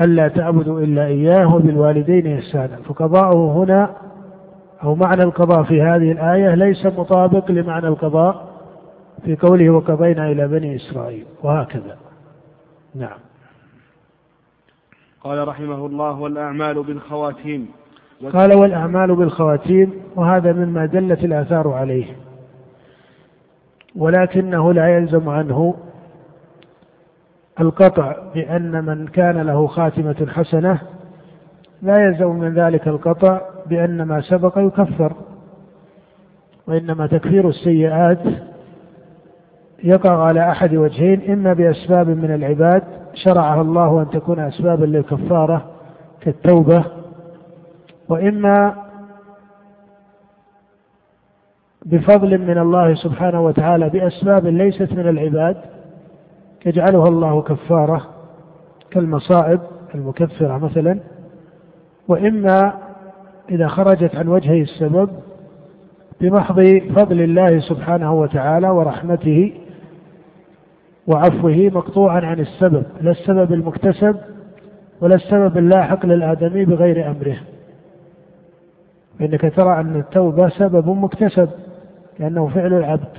[0.00, 2.76] ألا تعبدوا إلا إياه وبالوالدين إحسانا.
[2.76, 3.90] فقضاؤه هنا
[4.82, 8.48] أو معنى القضاء في هذه الآية ليس مطابق لمعنى القضاء
[9.24, 11.96] في قوله وقضينا إلى بني إسرائيل وهكذا.
[12.94, 13.18] نعم.
[15.20, 17.68] قال رحمه الله والأعمال بالخواتيم.
[18.32, 22.16] قال والأعمال بالخواتيم وهذا مما دلت الآثار عليه
[23.96, 25.74] ولكنه لا يلزم عنه
[27.60, 30.80] القطع بأن من كان له خاتمة حسنة
[31.82, 35.12] لا يلزم من ذلك القطع بأن ما سبق يكفر
[36.66, 38.18] وإنما تكفير السيئات
[39.84, 42.82] يقع على أحد وجهين إما بأسباب من العباد
[43.14, 45.64] شرعها الله أن تكون أسبابا للكفارة
[46.20, 46.84] كالتوبة
[48.08, 48.74] وإما
[51.86, 55.56] بفضل من الله سبحانه وتعالى بأسباب ليست من العباد
[56.66, 58.06] يجعلها الله كفارة
[58.90, 59.60] كالمصائب
[59.94, 61.00] المكفرة مثلا
[62.08, 62.72] وإما
[63.50, 65.10] إذا خرجت عن وجهي السبب
[66.20, 69.52] بمحض فضل الله سبحانه وتعالى ورحمته
[71.06, 74.16] وعفوه مقطوعا عن السبب لا السبب المكتسب
[75.00, 77.36] ولا السبب اللاحق للآدمي بغير أمره.
[79.18, 81.48] فإنك ترى أن التوبة سبب مكتسب
[82.18, 83.18] لأنه فعل العبد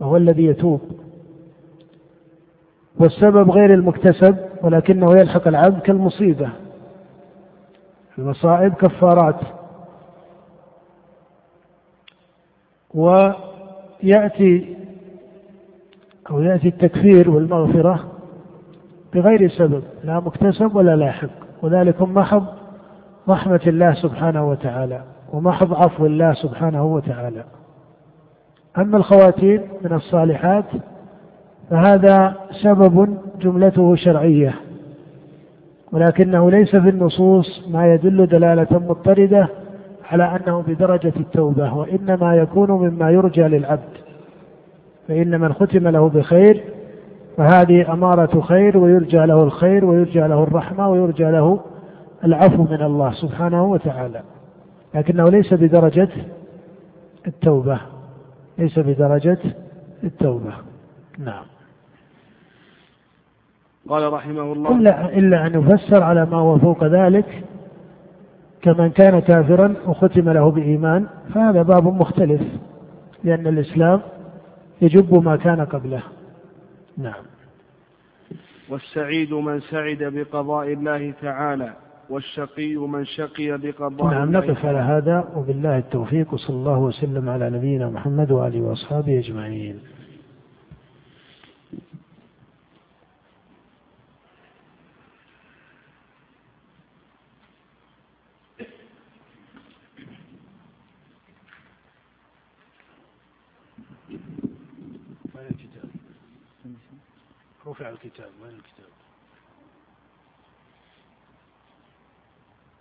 [0.00, 0.80] وهو الذي يتوب.
[3.00, 6.50] والسبب غير المكتسب ولكنه يلحق العبد كالمصيبة.
[8.18, 9.40] المصائب كفارات.
[12.94, 14.76] ويأتي
[16.30, 18.04] أو يأتي التكفير والمغفرة
[19.14, 21.30] بغير سبب لا مكتسب ولا لاحق.
[21.62, 22.46] وذلك محض
[23.28, 27.44] رحمة الله سبحانه وتعالى ومحض عفو الله سبحانه وتعالى.
[28.78, 30.64] أما الخواتيم من الصالحات
[31.70, 34.54] فهذا سبب جملته شرعية
[35.92, 39.48] ولكنه ليس في النصوص ما يدل دلالة مضطردة
[40.10, 43.98] على أنه بدرجة التوبة وإنما يكون مما يرجى للعبد
[45.08, 46.64] فإن من ختم له بخير
[47.36, 51.60] فهذه أمارة خير ويرجى له الخير ويرجى له الرحمة ويرجى له
[52.24, 54.22] العفو من الله سبحانه وتعالى
[54.94, 56.08] لكنه ليس بدرجة
[57.26, 57.80] التوبة
[58.58, 59.38] ليس بدرجة
[60.04, 60.52] التوبة.
[61.18, 61.44] نعم.
[63.88, 64.78] قال رحمه الله.
[64.78, 67.44] إلا, إلا أن يفسر على ما هو فوق ذلك
[68.62, 72.42] كمن كان كافرا وختم له بإيمان فهذا باب مختلف
[73.24, 74.00] لأن الإسلام
[74.82, 76.02] يجب ما كان قبله.
[76.98, 77.22] نعم.
[78.68, 81.72] والسعيد من سعد بقضاء الله تعالى
[82.10, 87.90] والشقي من شقي بقضاء نعم نقف على هذا وبالله التوفيق وصلى الله وسلم على نبينا
[87.90, 89.80] محمد وآله وأصحابه أجمعين.
[107.78, 108.90] رفع الكتاب وين الكتاب؟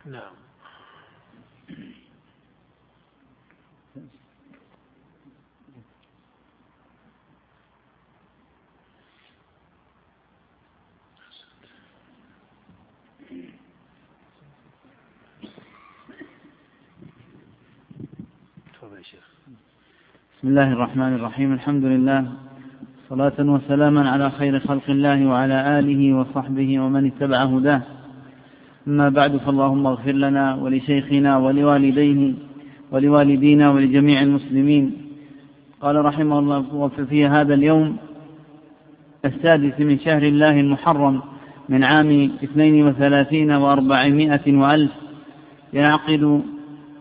[0.05, 0.33] نعم.
[20.37, 21.53] بسم الله الرحمن الرحيم.
[21.53, 22.46] الحمد لله.
[23.09, 27.81] صلاة وسلاما على خير خلق الله وعلى آله وصحبه ومن اتبع هداه.
[28.87, 32.33] أما بعد فاللهم اغفر لنا ولشيخنا ولوالديه
[32.91, 34.91] ولوالدينا ولجميع المسلمين.
[35.81, 37.97] قال رحمه الله في هذا اليوم
[39.25, 41.21] السادس من شهر الله المحرم
[41.69, 44.91] من عام اثنين وثلاثين وأربعمائة وألف
[45.73, 46.41] ينعقد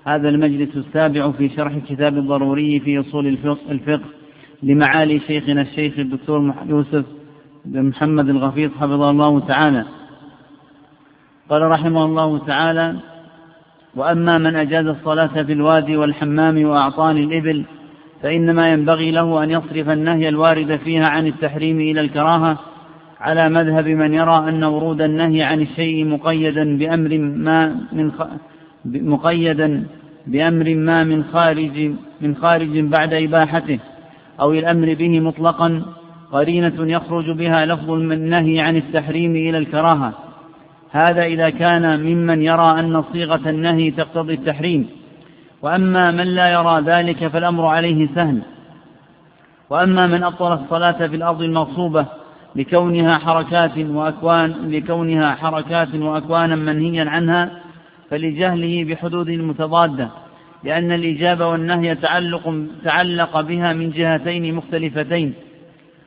[0.04, 3.26] هذا المجلس السابع في شرح كتاب الضروري في أصول
[3.70, 4.15] الفقه.
[4.62, 7.04] لمعالي شيخنا الشيخ الدكتور يوسف
[7.64, 9.84] بن محمد الغفيظ حفظه الله تعالى.
[11.50, 12.96] قال رحمه الله تعالى
[13.96, 17.64] وأما من أجاز الصلاة في الوادي والحمام وأعطان الإبل
[18.22, 22.58] فإنما ينبغي له أن يصرف النهي الوارد فيها عن التحريم إلى الكراهة
[23.20, 28.26] على مذهب من يرى أن ورود النهي عن الشيء مقيدا بأمر ما من خ...
[28.84, 29.86] مقيدا
[30.26, 33.78] بأمر ما من خارج من خارج بعد إباحته.
[34.40, 35.82] أو الأمر به مطلقا
[36.32, 40.12] قرينة يخرج بها لفظ النهي عن التحريم إلى الكراهة.
[40.90, 44.88] هذا إذا كان ممن يرى أن صيغة النهي تقتضي التحريم.
[45.62, 48.42] وأما من لا يرى ذلك فالأمر عليه سهل.
[49.70, 52.06] وأما من أبطل الصلاة في الأرض المغصوبة
[52.56, 57.50] لكونها حركات وأكوان لكونها حركات وأكوانا منهيا عنها
[58.10, 60.08] فلجهله بحدود المتضادة
[60.66, 65.34] لأن الإجابة والنهي تعلق تعلق بها من جهتين مختلفتين.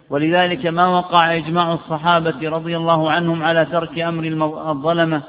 [0.10, 4.24] ولذلك ما وقع إجماع الصحابة رضي الله عنهم على ترك أمر
[4.72, 5.22] الظلمة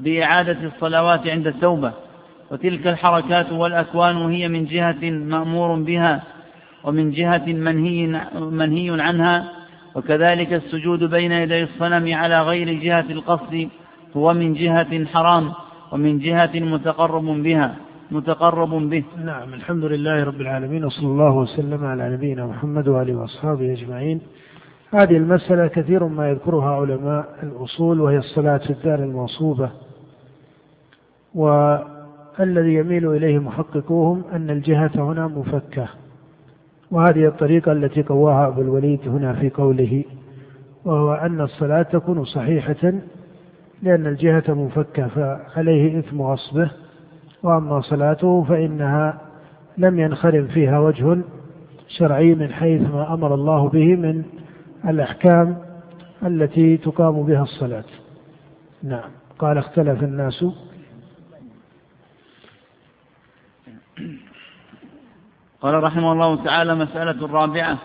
[0.00, 1.92] بإعادة الصلوات عند التوبة.
[2.50, 6.22] وتلك الحركات والأكوان هي من جهة مأمور بها
[6.84, 9.52] ومن جهة منهي, منهي عنها.
[9.94, 13.68] وكذلك السجود بين يدي الصنم على غير جهة القصد
[14.16, 15.52] هو من جهة حرام
[15.92, 17.85] ومن جهة متقرب بها.
[18.10, 19.04] متقرب به.
[19.24, 24.20] نعم الحمد لله رب العالمين وصلى الله وسلم على نبينا محمد وآله وأصحابه أجمعين.
[24.94, 29.70] هذه المسألة كثير ما يذكرها علماء الأصول وهي الصلاة في الدار الموصوبة.
[31.34, 35.88] والذي يميل إليه محققوهم أن الجهة هنا مفكة.
[36.90, 40.04] وهذه الطريقة التي قواها أبو الوليد هنا في قوله
[40.84, 42.92] وهو أن الصلاة تكون صحيحة
[43.82, 46.70] لأن الجهة مفكة فعليه إثم غصبه.
[47.42, 49.20] وأما صلاته فإنها
[49.78, 51.18] لم ينخرم فيها وجه
[51.88, 54.24] شرعي من حيث ما أمر الله به من
[54.88, 55.58] الأحكام
[56.26, 57.84] التي تقام بها الصلاة.
[58.82, 59.10] نعم.
[59.38, 60.44] قال اختلف الناس.
[65.60, 67.78] قال رحمه الله تعالى مسألة الرابعة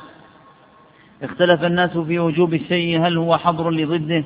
[1.24, 4.24] اختلف الناس في وجوب الشيء هل هو حظر لضده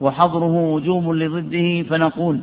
[0.00, 2.40] وحظره وجوب لضده فنقول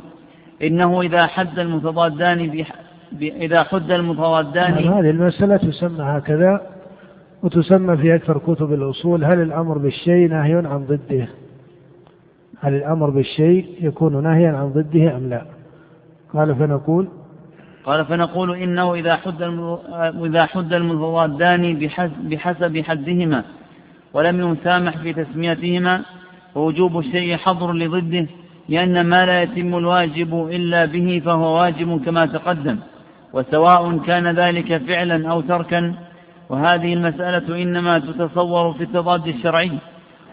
[0.62, 2.72] إنه إذا حد المتضادان بح...
[3.12, 3.22] ب...
[3.22, 6.62] إذا حد المتضادان نعم، هذه المسألة تسمى هكذا
[7.42, 11.28] وتسمى في أكثر كتب الأصول هل الأمر بالشيء نهي عن ضده؟
[12.60, 15.42] هل الأمر بالشيء يكون نهيا عن ضده أم لا؟
[16.34, 17.08] قال فنقول
[17.84, 19.42] قال فنقول إنه إذا حد
[20.24, 21.88] إذا حد المتضادان
[22.22, 23.44] بحسب حدهما
[24.12, 26.02] ولم يسامح في تسميتهما
[26.54, 28.26] ووجوب الشيء حظر لضده
[28.68, 32.78] لأن ما لا يتم الواجب إلا به فهو واجب كما تقدم
[33.32, 35.94] وسواء كان ذلك فعلا أو تركا
[36.50, 39.72] وهذه المسألة إنما تتصور في التضاد الشرعي.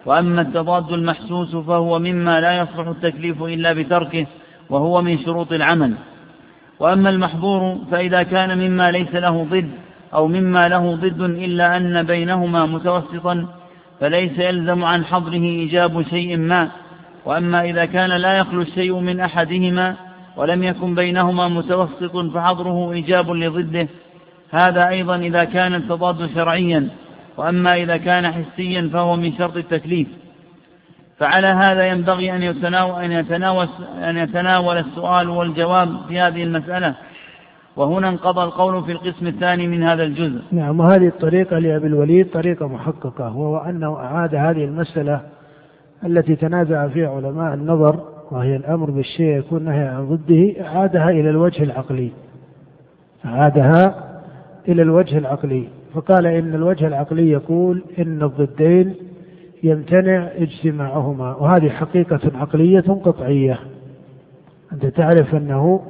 [0.05, 4.25] وأما التضاد المحسوس فهو مما لا يصلح التكليف إلا بتركه
[4.69, 5.93] وهو من شروط العمل.
[6.79, 9.69] وأما المحظور فإذا كان مما ليس له ضد
[10.13, 13.45] أو مما له ضد إلا أن بينهما متوسطا
[13.99, 16.69] فليس يلزم عن حظره إيجاب شيء ما.
[17.25, 19.95] وأما إذا كان لا يخلو الشيء من أحدهما
[20.37, 23.87] ولم يكن بينهما متوسط فحظره إيجاب لضده.
[24.51, 26.87] هذا أيضا إذا كان التضاد شرعيا.
[27.37, 30.07] وأما إذا كان حسيا فهو من شرط التكليف.
[31.17, 33.67] فعلى هذا ينبغي أن يتناول, أن يتناول,
[34.03, 36.95] أن يتناول السؤال والجواب في هذه المسألة.
[37.75, 40.41] وهنا انقضى القول في القسم الثاني من هذا الجزء.
[40.51, 45.21] نعم وهذه الطريقة لأبي الوليد طريقة محققة وهو أنه أعاد هذه المسألة
[46.05, 47.99] التي تنازع فيها علماء النظر
[48.31, 52.11] وهي الأمر بالشيء يكون نهي عن ضده أعادها إلى الوجه العقلي.
[53.25, 53.95] أعادها
[54.67, 55.67] إلى الوجه العقلي.
[55.93, 58.93] فقال إن الوجه العقلي يقول إن الضدين
[59.63, 61.35] يمتنع اجتماعهما.
[61.35, 63.59] وهذه حقيقة عقلية قطعية.
[64.73, 65.81] أنت تعرف أنه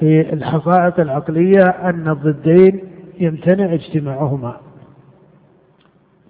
[0.00, 2.80] في الحقائق العقلية أن الضدين
[3.20, 4.56] يمتنع اجتماعهما.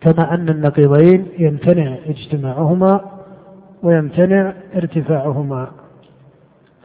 [0.05, 3.01] كما أن النقيضين يمتنع اجتماعهما
[3.83, 5.69] ويمتنع ارتفاعهما.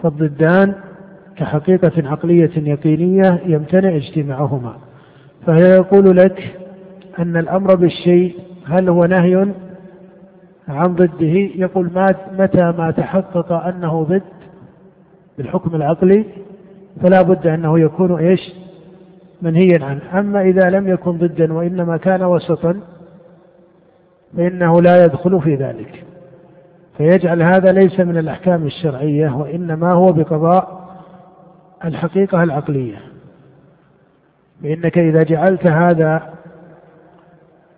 [0.03, 0.73] فالضدان
[1.35, 4.75] كحقيقة عقلية يقينية يمتنع اجتماعهما.
[5.45, 6.57] فهي يقول لك
[7.19, 9.47] أن الأمر بالشيء هل هو نهي
[10.67, 11.91] عن ضده؟ يقول
[12.39, 14.21] متى ما تحقق أنه ضد
[15.37, 16.25] بالحكم العقلي
[17.01, 18.53] فلا بد أنه يكون إيش؟
[19.41, 20.19] منهيا عنه.
[20.19, 22.79] أما إذا لم يكن ضدا وإنما كان وسطا
[24.37, 26.05] فإنه لا يدخل في ذلك.
[26.97, 30.89] فيجعل هذا ليس من الأحكام الشرعية وإنما هو بقضاء
[31.85, 32.97] الحقيقة العقلية.
[34.63, 36.33] فإنك إذا جعلت هذا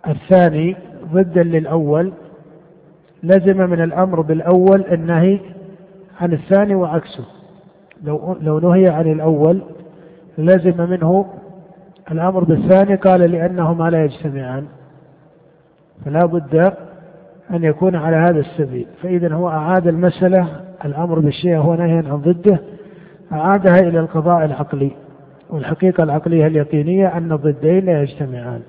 [0.08, 0.76] الثاني
[1.12, 2.12] ضدا للأول
[3.22, 5.40] لزم من الأمر بالأول النهي
[6.20, 7.24] عن الثاني وعكسه.
[8.04, 9.62] لو لو نهي عن الأول
[10.38, 11.26] لزم منه
[12.10, 14.66] الأمر بالثاني قال لأنهما لا يجتمعان.
[16.04, 16.72] فلا بد
[17.50, 18.86] أن يكون على هذا السبيل.
[19.02, 20.46] فإذا هو أعاد المسألة
[20.84, 22.58] الأمر بالشيء هو نهي عن ضده
[23.32, 24.90] أعادها إلى القضاء العقلي.
[25.50, 28.60] والحقيقة العقلية اليقينية أن الضدين لا يجتمعان.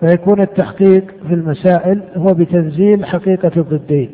[0.00, 4.10] فيكون التحقيق في المسائل هو بتنزيل حقيقة الضدين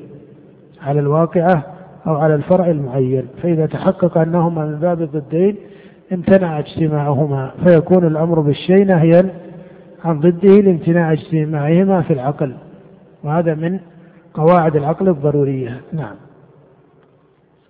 [0.83, 1.65] على الواقعة
[2.07, 3.25] أو على الفرع المعين.
[3.43, 5.57] فإذا تحقق أنهما من باب الضدين
[6.13, 7.51] امتنع اجتماعهما.
[7.67, 9.31] فيكون الأمر بالشيء نهيا
[10.05, 12.55] عن ضده لامتناع اجتماعهما في العقل
[13.25, 13.81] وهذا من
[14.35, 15.81] قواعد العقل الضرورية.
[15.93, 16.15] نعم.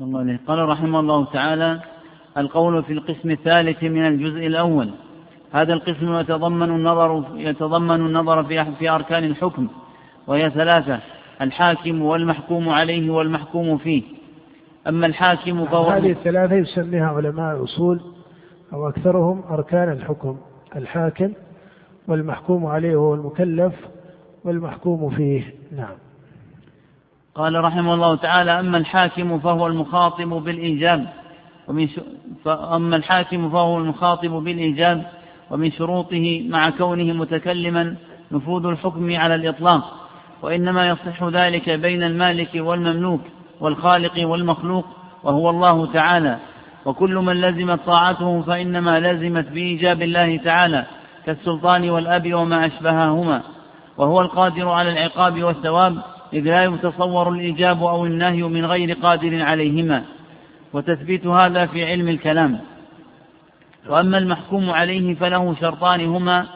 [0.01, 0.41] الله عليه.
[0.47, 1.80] قال رحمه الله تعالى
[2.39, 4.91] القول في القسم الثالث من الجزء الأول.
[5.53, 9.68] هذا القسم يتضمن النظر يتضمن النظر في في أركان الحكم
[10.26, 10.99] وهي ثلاثة
[11.41, 14.03] الحاكم والمحكوم عليه والمحكوم فيه.
[14.89, 18.01] أما الحاكم فهو هذه الثلاثة يسميها علماء الأصول
[18.72, 20.37] أو أكثرهم أركان الحكم.
[20.76, 21.33] الحاكم
[22.09, 23.74] والمحكوم عليه هو المكلف
[24.44, 25.55] والمحكوم فيه.
[25.76, 25.94] نعم.
[27.34, 31.07] قال رحمه الله تعالى أما الحاكم فهو المخاطب بالإيجاب
[31.68, 31.88] ومن.
[32.44, 35.07] فأما الحاكم فهو المخاطب بالإيجاب
[35.50, 37.96] ومن شروطه مع كونه متكلما
[38.32, 39.94] نفوذ الحكم على الإطلاق
[40.42, 43.20] وإنما يصح ذلك بين المالك والمملوك
[43.61, 44.84] والخالق والمخلوق
[45.22, 46.38] وهو الله تعالى.
[46.84, 50.86] وكل من لزمت طاعته فإنما لزمت بإيجاب الله تعالى.
[51.26, 53.42] كالسلطان والأب وما أشبههما
[53.96, 55.98] وهو القادر على العقاب والثواب
[56.32, 60.04] إذ لا يتصور الإيجاب أو النهي من غير قادر عليهما.
[60.72, 62.60] وتثبيت هذا في علم الكلام.
[63.88, 66.46] وأما المحكوم عليه فله شرطان هما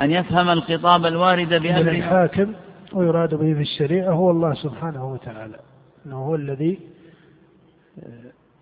[0.00, 2.52] أن يفهم الخطاب الوارد بأمر الحاكم
[2.92, 5.56] ويراد به في الشريعة هو الله سبحانه وتعالى
[6.06, 6.78] أنه هو الذي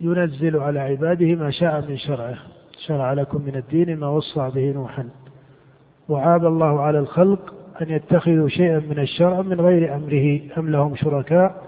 [0.00, 2.36] ينزل على عباده ما شاء من شرعه
[2.86, 5.08] شرع لكم من الدين ما وصى به نوحا.
[6.09, 10.40] وعاب الله على الخلق أن يتخذوا شيئا من الشرع من غير أمره.
[10.59, 11.62] أم لهم شركاء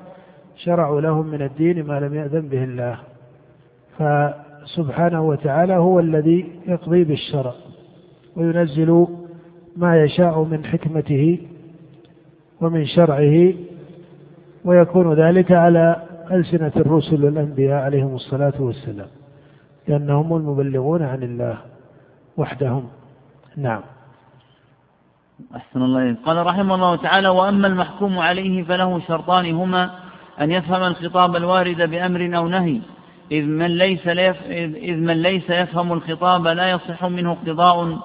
[0.57, 2.99] شرعوا لهم من الدين ما لم يأذن به الله.
[3.99, 7.53] فسبحانه وتعالى هو الذي يقضي بالشرع
[8.37, 9.07] وينزل
[9.76, 11.39] ما يشاء من حكمته
[12.61, 13.53] ومن شرعه
[14.64, 19.09] ويكون ذلك على ألسنة الرسل والأنبياء عليهم الصلاة والسلام
[19.89, 21.59] لأنهم المبلغون عن الله
[22.37, 22.84] وحدهم.
[23.57, 23.80] نعم.
[25.57, 26.16] أحسن الله إليك.
[26.26, 29.91] قال رحمه الله تعالى وأما المحكوم عليه فله شرطان هما
[30.41, 32.80] أن يفهم الخطاب الوارد بأمر أو نهي.
[33.32, 37.99] إذ من ليس إذ من ليس يفهم الخطاب لا يصح منه اقتضاء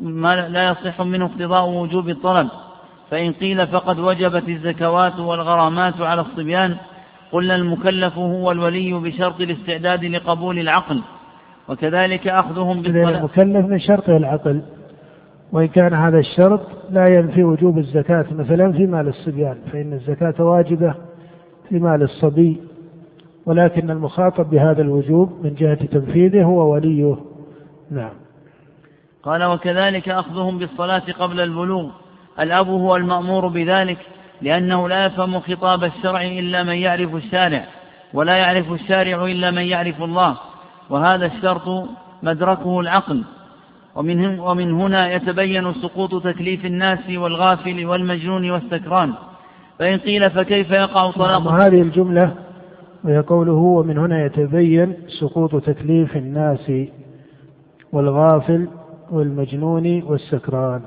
[0.00, 2.48] ما لا يصح منه اقتضاء وجوب الطلب.
[3.10, 6.76] فإن قيل فقد وجبت الزكوات والغرامات على الصبيان
[7.32, 11.02] قلنا المكلف هو الولي بشرط الاستعداد لقبول العقل
[11.68, 14.62] وكذلك أخذهم بالصلاة المكلف من شرطه العقل.
[15.52, 20.94] وإن كان هذا الشرط لا ينفي وجوب الزكاة مثلا في مال الصبيان فإن الزكاة واجبة
[21.68, 22.60] في مال الصبي
[23.46, 27.16] ولكن المخاطب بهذا الوجوب من جهة تنفيذه هو وليه.
[27.90, 28.12] نعم.
[29.22, 31.90] قال وكذلك أخذهم بالصلاة قبل البلوغ.
[32.40, 33.98] الأب هو المأمور بذلك
[34.42, 37.64] لأنه لا يفهم خطاب الشرع إلا من يعرف الشارع
[38.14, 40.36] ولا يعرف الشارع إلا من يعرف الله
[40.90, 41.88] وهذا الشرط
[42.22, 43.24] مدركه العقل.
[43.94, 49.12] ومن, ومن هنا يتبين سقوط تكليف الناس والغافل والمجنون والسكران.
[49.78, 52.34] فإن قيل فكيف يقع طلاق هذه الجملة
[53.04, 56.72] وهي قوله ومن هنا يتبين سقوط تكليف الناس
[57.92, 58.68] والغافل
[59.10, 60.80] والمجنون والسكران.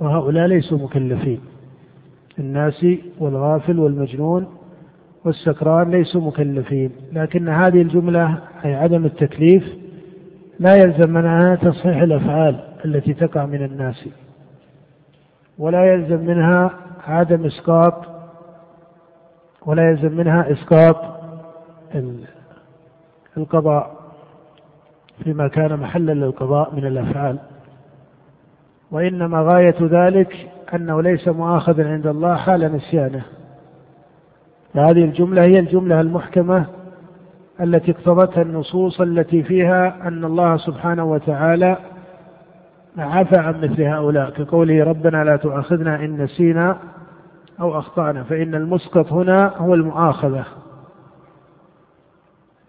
[0.00, 1.40] وهؤلاء ليسوا مكلفين.
[2.38, 2.86] الناس
[3.18, 4.46] والغافل والمجنون
[5.24, 6.90] والسكران ليسوا مكلفين.
[7.12, 9.81] لكن هذه الجملة أي عدم التكليف
[10.60, 14.08] لا يلزم منها تصحيح الأفعال التي تقع من الناس
[15.58, 16.70] ولا يلزم منها
[17.06, 17.94] عدم إسقاط
[19.66, 20.96] ولا يلزم منها إسقاط
[23.36, 23.96] القضاء
[25.24, 27.38] فيما كان محلا للقضاء من الأفعال.
[28.90, 33.22] وإنما غاية ذلك أنه ليس مؤاخذا عند الله حال نسيانه.
[34.74, 36.66] فهذه الجملة هي الجملة المحكمة
[37.62, 41.76] التي اقتضتها النصوص التي فيها أن الله سبحانه وتعالى
[42.98, 46.78] عفى عن مثل هؤلاء كقوله ربنا لا تؤاخذنا إن نسينا
[47.60, 50.44] أو أخطأنا فإن المسقط هنا هو المؤاخذة.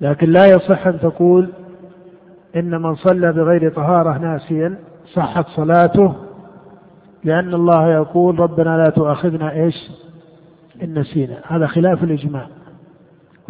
[0.02, 1.50] لكن لا يصح أن تقول
[2.56, 4.78] إن من صلى بغير طهارة ناسيا
[5.14, 6.16] صحت صلاته
[7.24, 9.92] لأن الله يقول ربنا لا تؤاخذنا إيش؟
[10.84, 11.38] إن نسينا.
[11.48, 12.48] هذا خلاف الإجماع.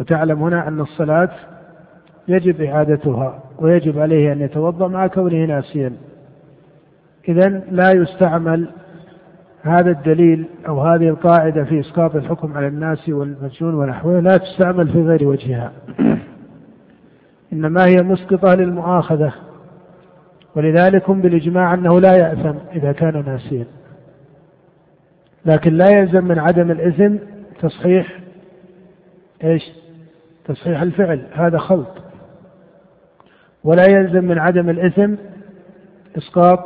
[0.00, 1.30] وتعلم هنا أن الصلاة
[2.28, 5.92] يجب إعادتها ويجب عليه أن يتوضأ مع كونه ناسيا.
[7.28, 8.68] إذا لا يستعمل
[9.62, 15.02] هذا الدليل أو هذه القاعدة في إسقاط الحكم على الناس والمجنون ونحوه لا تستعمل في
[15.02, 15.72] غير وجهها.
[17.52, 19.32] إنما هي مسقطة للمؤاخذة
[20.56, 23.66] ولذلك هم بالإجماع أنه لا يأثم إذا كان ناسيا.
[25.46, 27.16] لكن لا يلزم من عدم الإثم
[27.60, 28.23] تصحيح
[29.44, 29.62] إيش؟
[30.44, 31.88] تصحيح الفعل هذا خلط.
[33.64, 35.14] ولا يلزم من عدم الإثم
[36.18, 36.58] إسقاط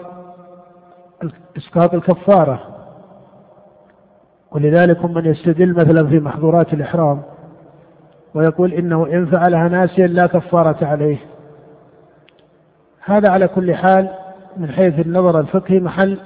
[1.56, 2.74] إسقاط الكفارة.
[4.52, 7.22] ولذلك هم من يستدل مثلا في محظورات الإحرام
[8.34, 11.18] ويقول إنه إن فعلها ناسيا لا كفارة عليه.
[13.04, 14.10] هذا على كل حال
[14.56, 16.18] من حيث النظر الفقهي محل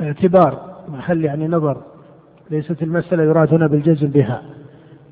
[0.00, 1.82] اعتبار محل يعني نظر.
[2.50, 4.42] ليست المسألة يراد هنا بالجزم بها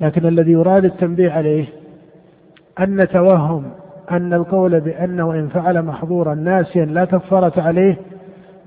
[0.01, 1.67] لكن الذي يراد التنبيه عليه
[2.81, 3.65] أن توهم
[4.11, 7.97] أن القول بأنه إن فعل محظورا ناسيا لا كفارة عليه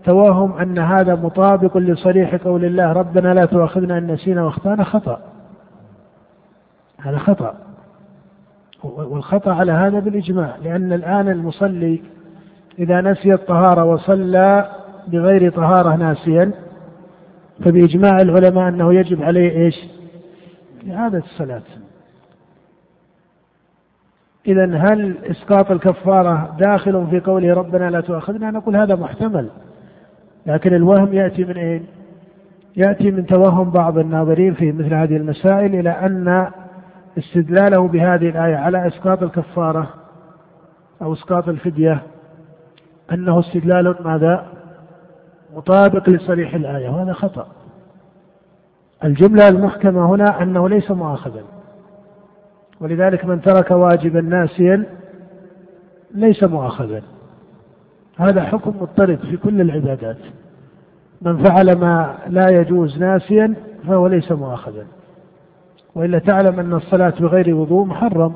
[0.06, 5.20] توهم أن هذا مطابق لصريح قول الله ربنا لا تؤاخذنا إن نسينا واخطأنا خطأ.
[7.02, 7.54] هذا خطأ.
[8.84, 12.02] والخطأ على هذا بالإجماع لأن الآن المصلي
[12.80, 14.70] إذا نسي الطهارة وصلى
[15.08, 16.52] بغير طهارة ناسيا
[17.66, 19.76] فبإجماع العلماء أنه يجب عليه إيش؟
[20.92, 21.62] إعادة الصلاة.
[24.48, 29.50] إذا هل إسقاط الكفارة داخل في قوله ربنا لا تؤاخذنا؟ نقول هذا محتمل.
[30.46, 31.86] لكن الوهم يأتي من أين
[32.76, 36.48] يأتي من توهم بعض الناظرين في مثل هذه المسائل إلى أن
[37.18, 39.90] استدلاله بهذه الآية على إسقاط الكفارة
[41.02, 42.04] أو إسقاط الفدية
[43.12, 44.57] أنه استدلال ماذا؟
[45.56, 47.48] مطابق لصريح الآية وهذا خطأ.
[49.04, 51.44] الجملة المحكمة هنا أنه ليس مؤاخذا.
[52.82, 54.84] ولذلك من ترك واجبا ناسيا
[56.16, 57.02] ليس مؤاخذا.
[58.18, 60.18] هذا حكم مضطرد في كل العبادات.
[61.22, 63.54] من فعل ما لا يجوز ناسيا
[63.88, 64.86] فهو ليس مؤاخذا.
[65.96, 68.36] وإلا تعلم أن الصلاة بغير وضوء محرم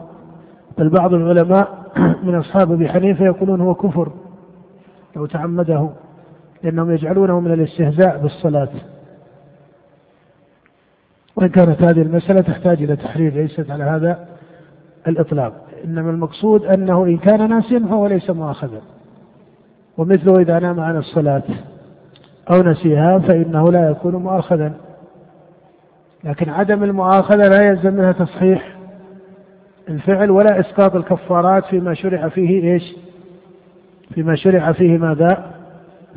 [0.78, 1.82] بل بعض العلماء
[2.24, 4.12] من أصحاب أبي حنيفة يقولون هو كفر
[5.16, 5.90] لو تعمده
[6.64, 8.70] لأنهم يجعلونه من الاستهزاء بالصلاة.
[11.36, 14.28] وإن كانت هذه المسألة تحتاج إلى تحرير ليست على هذا
[15.08, 15.54] الإطلاق.
[15.86, 18.82] إنما المقصود أنه إن كان ناسيا فهو ليس مؤاخذا.
[19.98, 21.44] ومثله إذا نام عن الصلاة
[22.52, 24.74] أو نسيها فإنه لا يكون مؤاخذا.
[26.24, 28.76] لكن عدم المؤاخذة لا يلزم منها تصحيح
[29.90, 32.96] الفعل ولا إسقاط الكفارات فيما شرع فيه إيش؟
[34.14, 35.61] فيما شرع فيه ماذا؟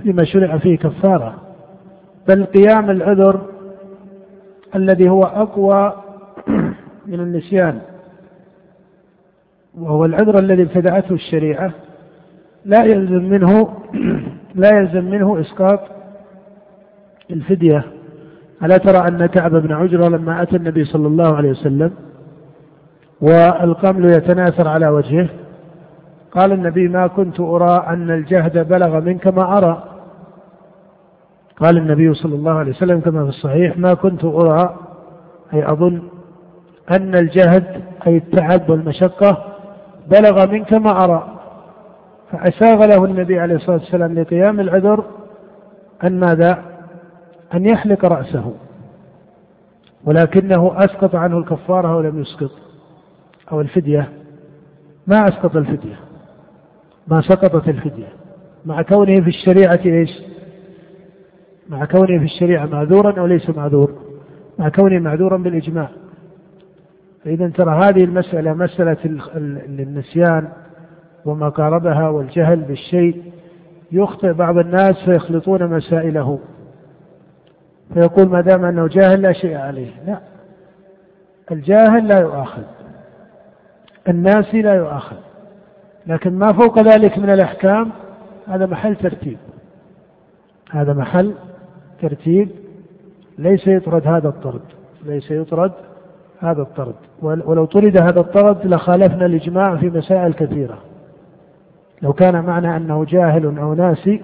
[0.03, 1.35] فيما شرع فيه كفارة.
[2.29, 3.41] بل قيام العذر
[4.75, 5.93] الذي هو أقوى
[7.07, 7.81] من النسيان.
[9.79, 11.73] وهو العذر الذي ابتدأته الشريعة.
[12.65, 13.69] لا يلزم منه
[14.55, 15.81] لا يلزم منه إسقاط
[17.31, 17.85] الفدية.
[18.63, 21.91] ألا ترى أن كعب بن عجرة لما أتى النبي صلى الله عليه وسلم
[23.21, 25.29] والقمل يتناثر على وجهه
[26.35, 29.85] قال النبي ما كنت أرى أن الجهد بلغ منك ما أرى.
[31.61, 34.77] قال النبي صلى الله عليه وسلم كما في الصحيح ما كنت أرى
[35.55, 36.03] أي أظن
[36.91, 39.45] أن الجهد أي التعب والمشقة
[40.07, 41.41] بلغ منك ما أرى.
[42.33, 45.05] فأساغ له النبي عليه الصلاة والسلام لقيام العذر
[46.05, 46.63] أن ماذا؟
[47.55, 48.53] أن يحلق رأسه.
[50.05, 52.51] ولكنه أسقط عنه الكفارة ولم يسقط.
[53.53, 54.09] أو الفدية.
[55.07, 56.04] ما أسقط الفدية؟
[57.09, 58.09] ما سقطت الفدية.
[58.65, 60.11] مع كونه في الشريعة إيش؟
[61.69, 63.93] مع كونه في الشريعة معذورا أو ليس معذور؟
[64.59, 65.89] مع كونه معذورا بالإجماع.
[67.25, 68.97] فإذا ترى هذه المسألة مسألة
[69.67, 70.49] النسيان
[71.25, 73.23] وما قاربها والجهل بالشيء
[73.93, 76.39] يخطئ بعض الناس فيخلطون مسائله.
[77.95, 79.91] فيقول ما دام أنه جاهل لا شيء عليه.
[80.07, 80.19] لا.
[81.53, 82.63] الجاهل لا يؤاخذ.
[84.09, 85.17] الناسي لا يؤاخذ.
[86.07, 87.91] لكن ما فوق ذلك من الأحكام
[88.49, 89.39] هذا محل ترتيب.
[90.71, 91.35] هذا محل
[92.01, 92.49] ترتيب
[93.39, 94.63] ليس يطرد هذا الطرد
[95.05, 95.73] ليس يطرد
[96.41, 96.95] هذا الطرد.
[97.23, 100.79] ولو طرد هذا الطرد لخالفنا الإجماع في مسائل كثيرة.
[102.03, 104.23] لو كان معنى أنه جاهل أو ناسي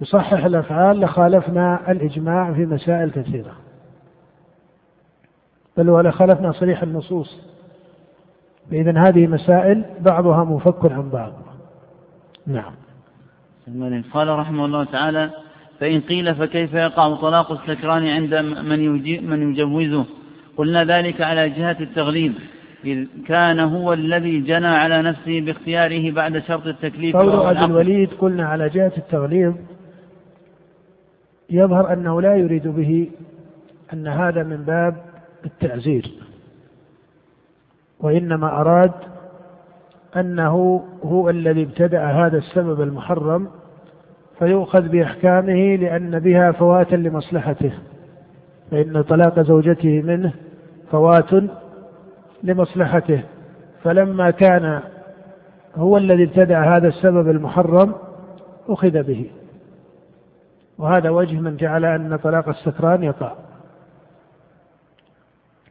[0.00, 3.52] يصحح الأفعال لخالفنا الإجماع في مسائل كثيرة.
[5.76, 7.53] بل ولخالفنا صريح النصوص.
[8.70, 11.32] فإذا هذه مسائل بعضها مفك عن بعض.
[12.46, 12.72] نعم.
[14.12, 15.30] قال رحمه الله تعالى
[15.80, 20.04] فإن قيل فكيف يقع طلاق السكران عند من, من يجوزه؟
[20.56, 22.32] قلنا ذلك على جهة التغليب
[22.84, 28.46] إذ كان هو الذي جنى على نفسه باختياره بعد شرط التكليف قول أبي الوليد قلنا
[28.46, 29.54] على جهة التغليب
[31.50, 33.10] يظهر أنه لا يريد به
[33.92, 34.96] أن هذا من باب
[35.44, 36.23] التعزير.
[38.04, 38.92] وإنما أراد
[40.16, 43.48] أنه هو الذي ابتدأ هذا السبب المحرم
[44.38, 47.72] فيؤخذ بأحكامه لأن بها فواتا لمصلحته
[48.70, 50.32] فإن طلاق زوجته منه
[50.90, 51.30] فوات
[52.42, 53.22] لمصلحته.
[53.82, 54.80] فلما كان
[55.76, 57.94] هو الذي ابتدع هذا السبب المحرم
[58.68, 59.30] أخذ به.
[60.78, 63.32] وهذا وجه من جعل أن طلاق السكران يقع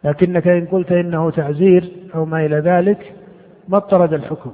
[0.04, 3.16] لكنك إن قلت إنه تعزير أو ما إلى ذلك
[3.68, 4.52] ما اضطرد الحكم.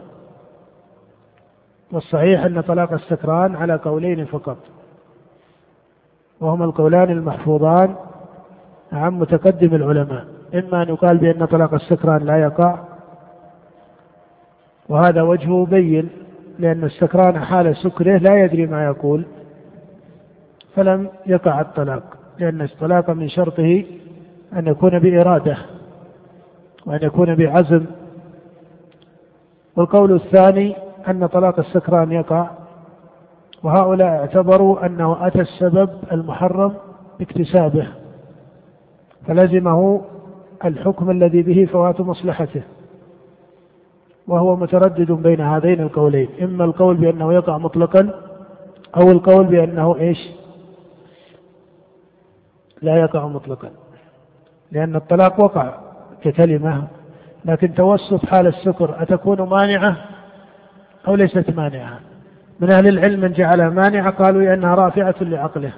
[1.91, 4.57] والصحيح أن طلاق السكران على قولين فقط.
[6.41, 7.95] وهما القولان المحفوظان
[8.91, 10.25] عن متقدم العلماء.
[10.55, 12.79] إما أن يقال بأن طلاق السكران لا يقع
[14.89, 16.09] وهذا وجهه بين
[16.59, 19.25] لأن السكران حال سكره لا يدري ما يقول
[20.75, 22.03] فلم يقع الطلاق
[22.39, 23.85] لأن الطلاق من شرطه
[24.53, 25.57] أن يكون بإرادة
[26.85, 27.85] وأن يكون بعزم.
[29.75, 30.75] والقول الثاني
[31.07, 32.49] أن طلاق السكران يقع
[33.63, 36.73] وهؤلاء اعتبروا أنه أتى السبب المحرم
[37.19, 37.87] باكتسابه
[39.27, 40.01] فلزمه
[40.65, 42.61] الحكم الذي به فوات مصلحته
[44.27, 48.09] وهو متردد بين هذين القولين إما القول بأنه يقع مطلقا
[48.97, 50.17] أو القول بأنه إيش؟
[52.81, 53.71] لا يقع مطلقا.
[54.71, 55.73] لأن الطلاق وقع
[56.23, 56.83] ككلمة
[57.45, 59.97] لكن توسط حال السكر أتكون مانعة
[61.07, 61.99] أو ليست مانعة؟
[62.59, 65.71] من أهل العلم من جعلها مانعة قالوا لأنها رافعة لعقله.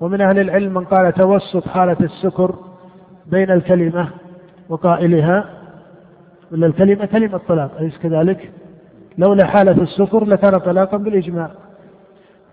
[0.00, 2.54] ومن أهل العلم من قال توسط حالة السكر
[3.26, 4.08] بين الكلمة
[4.68, 5.44] وقائلها
[6.52, 8.50] ولا الكلمة كلمة طلاق أليس كذلك؟
[9.18, 11.50] لولا حالة السكر لكان طلاقا بالإجماع.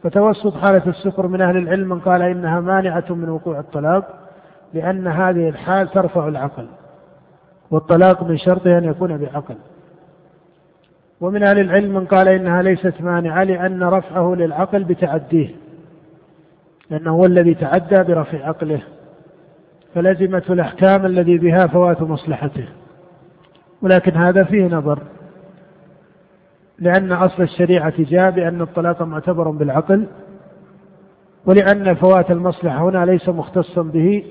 [0.03, 4.26] فتوسط حالة السكر من أهل العلم من قال إنها مانعة من وقوع الطلاق.
[4.73, 6.67] لأن هذه الحال ترفع العقل
[7.71, 9.55] والطلاق من شرطه أن يكون بعقل.
[11.21, 15.49] ومن أهل العلم من قال إنها ليست مانعة لأن رفعه للعقل بتعديه
[16.89, 18.81] لأنه هو الذي تعدى برفع عقله
[19.95, 22.65] فلزمته الأحكام الذي بها فوات مصلحته.
[23.81, 24.99] ولكن هذا فيه نظر
[26.79, 30.07] لأن أصل الشريعة جاء بأن الطلاق معتبر بالعقل
[31.45, 34.23] ولأن فوات المصلحة هنا ليس مختصا به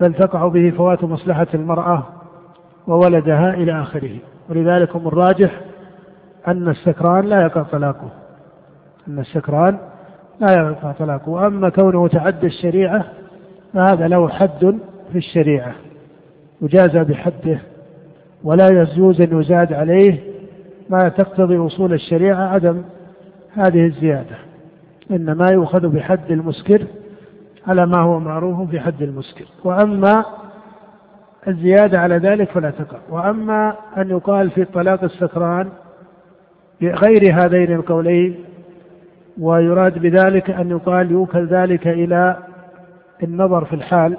[0.00, 2.06] بل تقع به فوات مصلحة المرأة
[2.86, 4.18] وولدها إلى آخره.
[4.48, 5.60] ولذلك هم الراجح
[6.48, 8.10] أن السكران لا يقع طلاقه.
[9.08, 9.78] أن السكران
[10.40, 11.28] لا يقع طلاقه.
[11.28, 13.04] وأما كونه تعدى الشريعة
[13.74, 14.78] فهذا له حد
[15.12, 15.74] في الشريعة.
[16.62, 17.60] يجازى بحده
[18.44, 20.18] ولا يجوز أن يزاد عليه
[20.90, 22.82] ما تقتضي أصول الشريعة عدم
[23.52, 24.36] هذه الزيادة.
[25.10, 26.86] إنما يؤخذ بحد المسكر
[27.68, 30.24] على ما هو معروف في حد المسكر وأما
[31.48, 32.98] الزيادة على ذلك فلا تقع.
[33.10, 35.68] وأما أن يقال في طلاق السكران
[36.80, 38.36] بغير هذين القولين
[39.40, 42.36] ويراد بذلك أن يقال يوكل ذلك إلى
[43.22, 44.16] النظر في الحال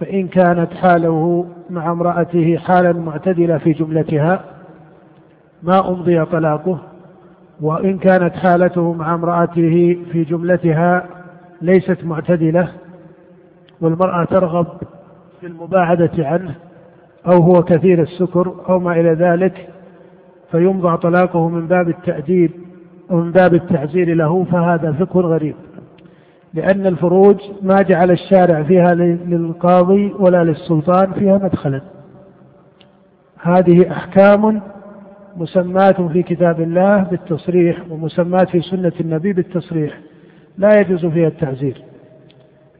[0.00, 4.44] فإن كانت حاله مع امرأته حالا معتدلة في جملتها
[5.62, 6.78] ما أمضي طلاقه
[7.60, 11.06] وإن كانت حالته مع امرأته في جملتها
[11.62, 12.68] ليست معتدلة
[13.80, 14.66] والمرأة ترغب
[15.40, 16.54] في المباعدة عنه
[17.26, 19.68] أو هو كثير السكر أو ما إلى ذلك
[20.50, 22.50] فيمضى طلاقه من باب التأديب
[23.10, 25.54] أو من باب التعزير له فهذا فقه غريب.
[26.54, 31.80] لأن الفروج ما جعل الشارع فيها للقاضي ولا للسلطان فيها مدخلا.
[33.42, 34.62] هذه أحكام
[35.36, 39.98] مسمات في كتاب الله بالتصريح ومسمات في سنة النبي بالتصريح.
[40.58, 41.82] لا يجوز فيها التعزير.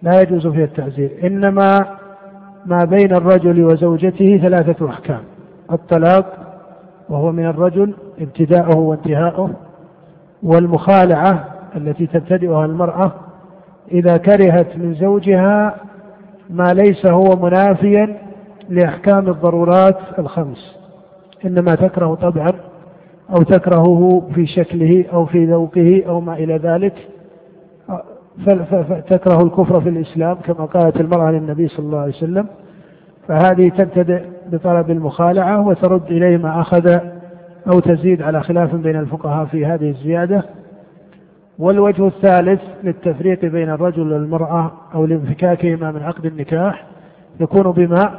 [0.03, 1.11] لا يجوز فيها التعزير.
[1.25, 1.79] إنما
[2.67, 5.21] ما بين الرجل وزوجته ثلاثة أحكام.
[5.73, 6.27] الطلاق
[7.09, 9.51] وهو من الرجل ابتداؤه وانتهاؤه
[10.43, 11.45] والمخالعة
[11.77, 13.13] التي تبتدئها المرأة
[13.93, 15.75] إذا كرهت من زوجها
[16.51, 18.17] ما ليس هو منافيا
[18.69, 20.77] لأحكام الضرورات الخمس.
[21.45, 22.53] إنما تكره طبعا
[23.31, 26.95] أو تكرهه في شكله أو في ذوقه أو ما إلى ذلك.
[28.39, 32.47] فتكره الكفر في الإسلام كما قالت المرأة للنبي صلى الله عليه وسلم.
[33.29, 34.23] فهذه تبتدئ
[34.53, 36.99] بطلب المخالعة وترد إليه ما أخذ
[37.73, 40.43] أو تزيد على خلاف بين الفقهاء في هذه الزيادة.
[41.59, 46.87] والوجه الثالث للتفريق بين الرجل والمرأة أو لانفكاكهما من عقد النكاح
[47.41, 48.19] يكون بما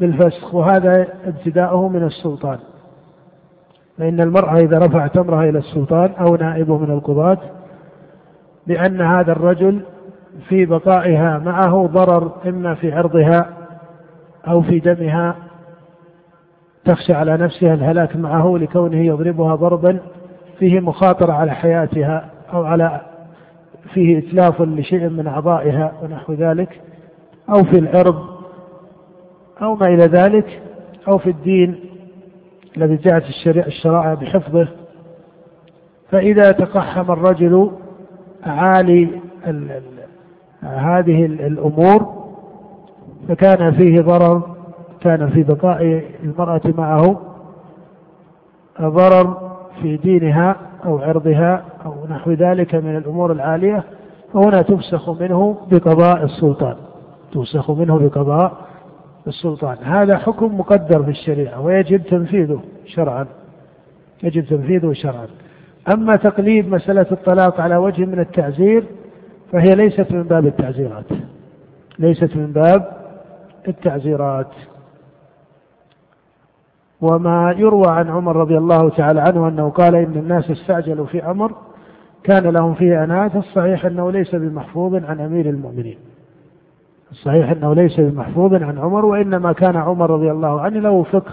[0.00, 2.58] بالفسخ وهذا ابتداؤه من السلطان.
[3.98, 7.38] فإن المرأة إذا رفعت أمرها إلى السلطان أو نائبه من القضاة
[8.66, 9.80] لأن هذا الرجل
[10.48, 13.48] في بقائها معه ضرر إما في عرضها
[14.48, 15.36] أو في دمها.
[16.84, 19.98] تخشى على نفسها الهلاك معه لكونه يضربها ضربا
[20.58, 23.00] فيه مخاطرة على حياتها أو على
[23.94, 26.80] فيه إتلاف لشيء من أعضائها ونحو ذلك
[27.48, 28.22] أو في العرض
[29.62, 30.62] أو ما إلى ذلك
[31.08, 31.80] أو في الدين
[32.76, 34.68] الذي جاءت الشرائع بحفظه.
[36.10, 37.70] فإذا تقحم الرجل
[38.46, 39.20] ال
[40.62, 42.22] هذه الأمور
[43.28, 44.42] فكان فيه ضرر
[45.00, 47.20] كان في بقاء المرأة معه
[48.80, 53.84] ضرر في دينها أو عرضها أو نحو ذلك من الأمور العالية
[54.34, 56.76] فهنا تفسخ منه بقضاء السلطان
[57.32, 58.52] تفسخ منه بقضاء
[59.26, 59.76] السلطان.
[59.82, 63.26] هذا حكم مقدر في الشريعة ويجب تنفيذه شرعا
[64.22, 65.26] يجب تنفيذه شرعا.
[65.88, 68.84] أما تقليد مسألة الطلاق على وجه من التعزير
[69.52, 71.04] فهي ليست من باب التعزيرات.
[71.98, 72.96] ليست من باب
[73.68, 74.50] التعزيرات.
[77.00, 81.52] وما يروى عن عمر رضي الله تعالى عنه أنه قال إن الناس استعجلوا في أمر
[82.24, 85.98] كان لهم فيه أنات الصحيح أنه ليس بمحفوظ عن أمير المؤمنين.
[87.10, 91.32] الصحيح أنه ليس بمحفوظ عن عمر وإنما كان عمر رضي الله عنه له فقه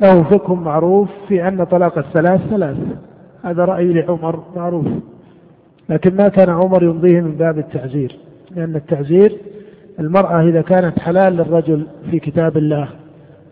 [0.00, 2.76] له فقه معروف في أن طلاق الثلاث ثلاث.
[3.48, 4.86] هذا رأي لعمر معروف.
[5.88, 8.16] لكن ما كان عمر يمضيه من باب التعزير
[8.50, 9.38] لأن التعزير
[9.98, 12.88] المرأة إذا كانت حلال للرجل في كتاب الله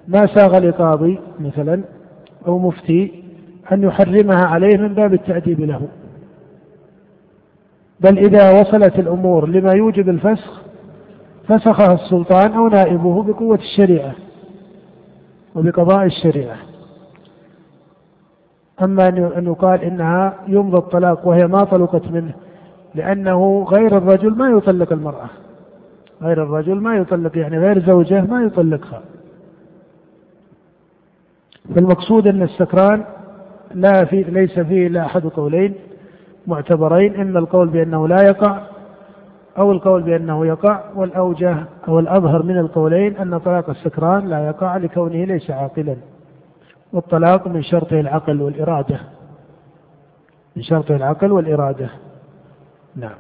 [0.09, 1.83] ما ساغ لقاضي مثلا
[2.47, 3.23] أو مفتي
[3.73, 5.81] أن يحرمها عليه من باب التأديب له.
[8.01, 10.63] بل إذا وصلت الأمور لما يوجب الفسخ
[11.49, 14.15] فسخها السلطان أو نائبه بقوة الشريعة
[15.55, 16.57] وبقضاء الشريعة.
[18.83, 22.35] أما أن يقال إنها يمضى الطلاق وهي ما طلقت منه
[22.95, 25.29] لأنه غير الرجل ما يطلق المرأة.
[26.23, 29.01] غير الرجل ما يطلق يعني غير زوجه ما يطلقها.
[31.75, 33.05] فالمقصود أن السكران
[33.75, 35.75] لا في ليس فيه إلا أحد قولين
[36.47, 38.59] معتبرين إما القول بأنه لا يقع
[39.59, 41.57] أو القول بأنه يقع والأوجه
[41.89, 45.97] أو الأظهر من القولين أن طلاق السكران لا يقع لكونه ليس عاقلا.
[46.93, 49.01] والطلاق من شرطه العقل والإرادة.
[50.57, 51.91] من شرطه العقل والإرادة.
[52.97, 53.19] نعم.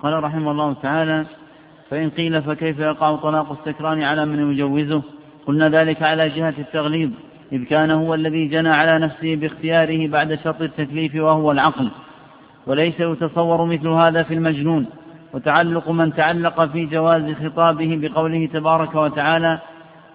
[0.00, 1.26] قال رحمه الله تعالى
[1.90, 5.02] فإن قيل فكيف يقع طلاق السكران على من يجوزه؟
[5.46, 7.10] قلنا ذلك على جهة التغليظ
[7.52, 11.90] إذ كان هو الذي جنى على نفسه باختياره بعد شرط التكليف وهو العقل.
[12.66, 14.86] وليس يتصور مثل هذا في المجنون
[15.34, 19.60] وتعلق من تعلق في جواز خطابه بقوله تبارك وتعالى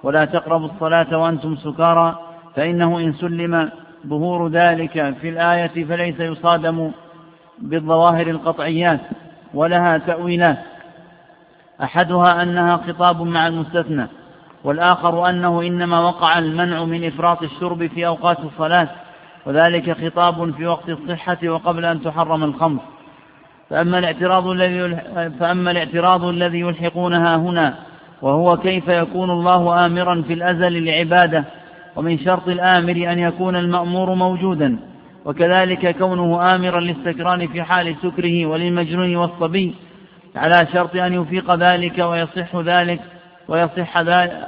[0.03, 2.19] ولا تقربوا الصلاة وأنتم سكارى
[2.55, 3.69] فإنه إن سلم
[4.07, 6.91] ظهور ذلك في الآية فليس يصادم
[7.59, 8.99] بالظواهر القطعيات
[9.53, 10.57] ولها تأويلات.
[11.83, 14.07] أحدها أنها خطاب مع المستثنى
[14.63, 18.87] والآخر أنه إنما وقع المنع من إفراط الشرب في أوقات الصلاة
[19.45, 22.79] وذلك خطاب في وقت الصحة وقبل أن تحرم الخمر.
[23.69, 24.97] فأما الاعتراض الذي
[25.39, 27.75] فأما الاعتراض الذي يلحقونها هنا
[28.21, 31.43] وهو كيف يكون الله آمرا في الأزل لعباده
[31.95, 34.79] ومن شرط الآمر أن يكون المأمور موجودا
[35.25, 39.75] وكذلك كونه آمرا للسكران في حال سكره وللمجنون والصبي
[40.35, 42.99] على شرط أن يفيق ذلك ويصح ذلك
[43.47, 43.97] ويصح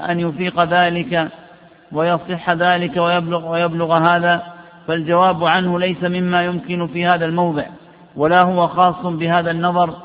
[0.09, 1.29] أن يفيق ذلك
[1.91, 4.43] ويصح ذلك ويبلغ, ويبلغ هذا
[4.87, 7.63] فالجواب عنه ليس مما يمكن في هذا الموضع
[8.15, 9.95] ولا هو خاص بهذا النظر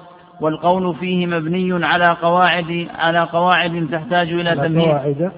[0.41, 5.31] والقول فيه مبني على قواعد على قواعد تحتاج إلى تمهيد.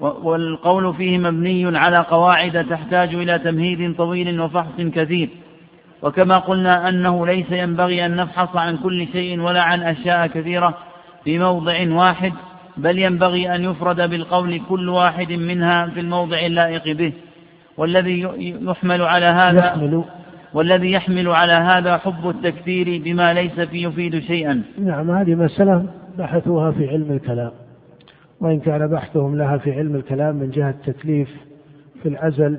[0.00, 5.28] والقول فيه مبني على قواعد تحتاج إلى تمهيد طويل وفحص كثير.
[6.02, 10.74] وكما قلنا أنه ليس ينبغي أن نفحص عن كل شيء ولا عن أشياء كثيرة
[11.24, 12.32] في موضع واحد
[12.76, 17.12] بل ينبغي أن يفرد بالقول كل واحد منها في الموضع اللائق به.
[17.76, 18.28] والذي
[18.62, 20.04] يحمل على هذا يحمل
[20.56, 24.62] والذي يحمل على هذا حب التكثير بما ليس فيه يفيد شيئا.
[24.78, 25.86] نعم هذه مسألة
[26.18, 27.50] بحثوها في علم الكلام.
[28.40, 31.28] وإن كان بحثهم لها في علم الكلام من جهة التكليف
[32.02, 32.58] في الأزل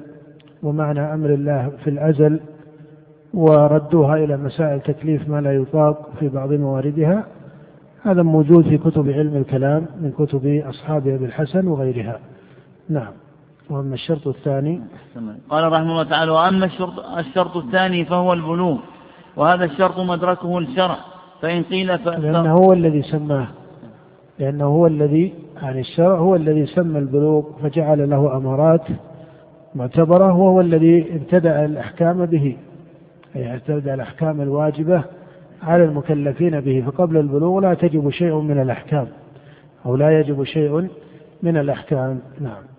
[0.64, 2.40] ومعنى أمر الله في الأزل
[3.34, 7.24] وردوها إلى مسائل تكليف ما لا يطاق في بعض مواردها
[8.04, 12.20] هذا موجود في كتب علم الكلام من كتب أصحاب أبي الحسن وغيرها.
[12.90, 13.12] نعم.
[13.70, 14.82] وأما الشرط الثاني.
[15.50, 18.78] قال رحمه الله تعالى وأما الشرط, الشرط الثاني فهو البلوغ
[19.36, 20.98] وهذا الشرط مدركه الشرع
[21.42, 21.88] فإن قيل.
[21.88, 23.48] لأنه هو الذي سماه.
[24.40, 28.88] لأنه هو الذي يعني الشرع هو الذي سمى البلوغ فجعل له أمارات
[29.76, 32.58] معتبرة وهو الذي ابتدأ الأحكام به.
[33.36, 35.04] أي ابتدأ الأحكام الواجبة
[35.64, 36.84] على المكلفين به.
[36.86, 39.08] فقبل البلوغ لا تجب شيء من الأحكام
[39.86, 40.88] أو لا يجب شيء
[41.44, 42.20] من الأحكام.
[42.40, 42.77] نعم.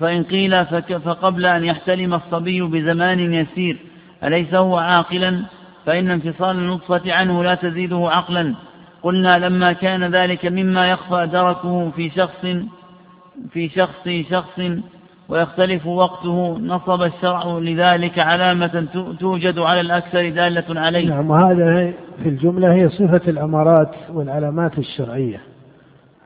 [0.00, 0.66] فإن قيل
[1.00, 3.78] فقبل أن يحتلم الصبي بزمان يسير
[4.24, 5.42] أليس هو عاقلا؟
[5.86, 8.54] فإن انفصال النطفة عنه لا تزيده عقلا.
[9.02, 12.46] قلنا لما كان ذلك مما يخفى دركه في شخص
[13.50, 14.60] في شخص شخص
[15.28, 18.86] ويختلف وقته نصب الشرع لذلك علامة
[19.20, 21.08] توجد على الأكثر دالة عليه.
[21.08, 21.92] نعم وهذا
[22.22, 25.40] في الجملة هي صفة الأمارات والعلامات الشرعية.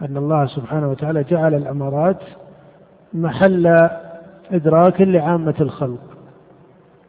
[0.02, 2.20] أن الله سبحانه وتعالى جعل الأمارات
[3.14, 3.88] محل
[4.50, 6.00] إدراك لعامة الخلق.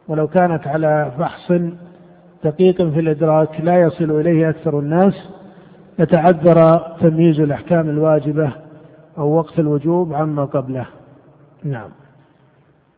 [0.08, 1.52] ولو كانت على فحص
[2.44, 5.28] دقيق في الإدراك لا يصل إليه أكثر الناس
[5.98, 8.52] يتعذر تمييز الأحكام الواجبة
[9.18, 10.86] أو وقت الوجوب عما قبله.
[11.64, 11.90] نعم.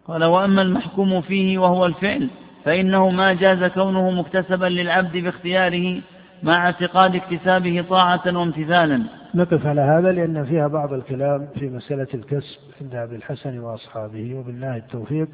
[0.09, 2.31] قال وأما المحكوم فيه وهو الفعل
[2.65, 6.01] فإنه ما جاز كونه مكتسبا للعبد باختياره
[6.43, 9.05] مع اعتقاد اكتسابه طاعة وامتثالا.
[9.35, 14.77] نقف على هذا لأن فيها بعض الكلام في مسألة الكسب عند أبي الحسن وأصحابه وبالله
[14.77, 15.29] التوفيق.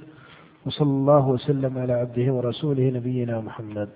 [0.67, 3.89] وصلى الله وسلم على عبده ورسوله نبينا محمد.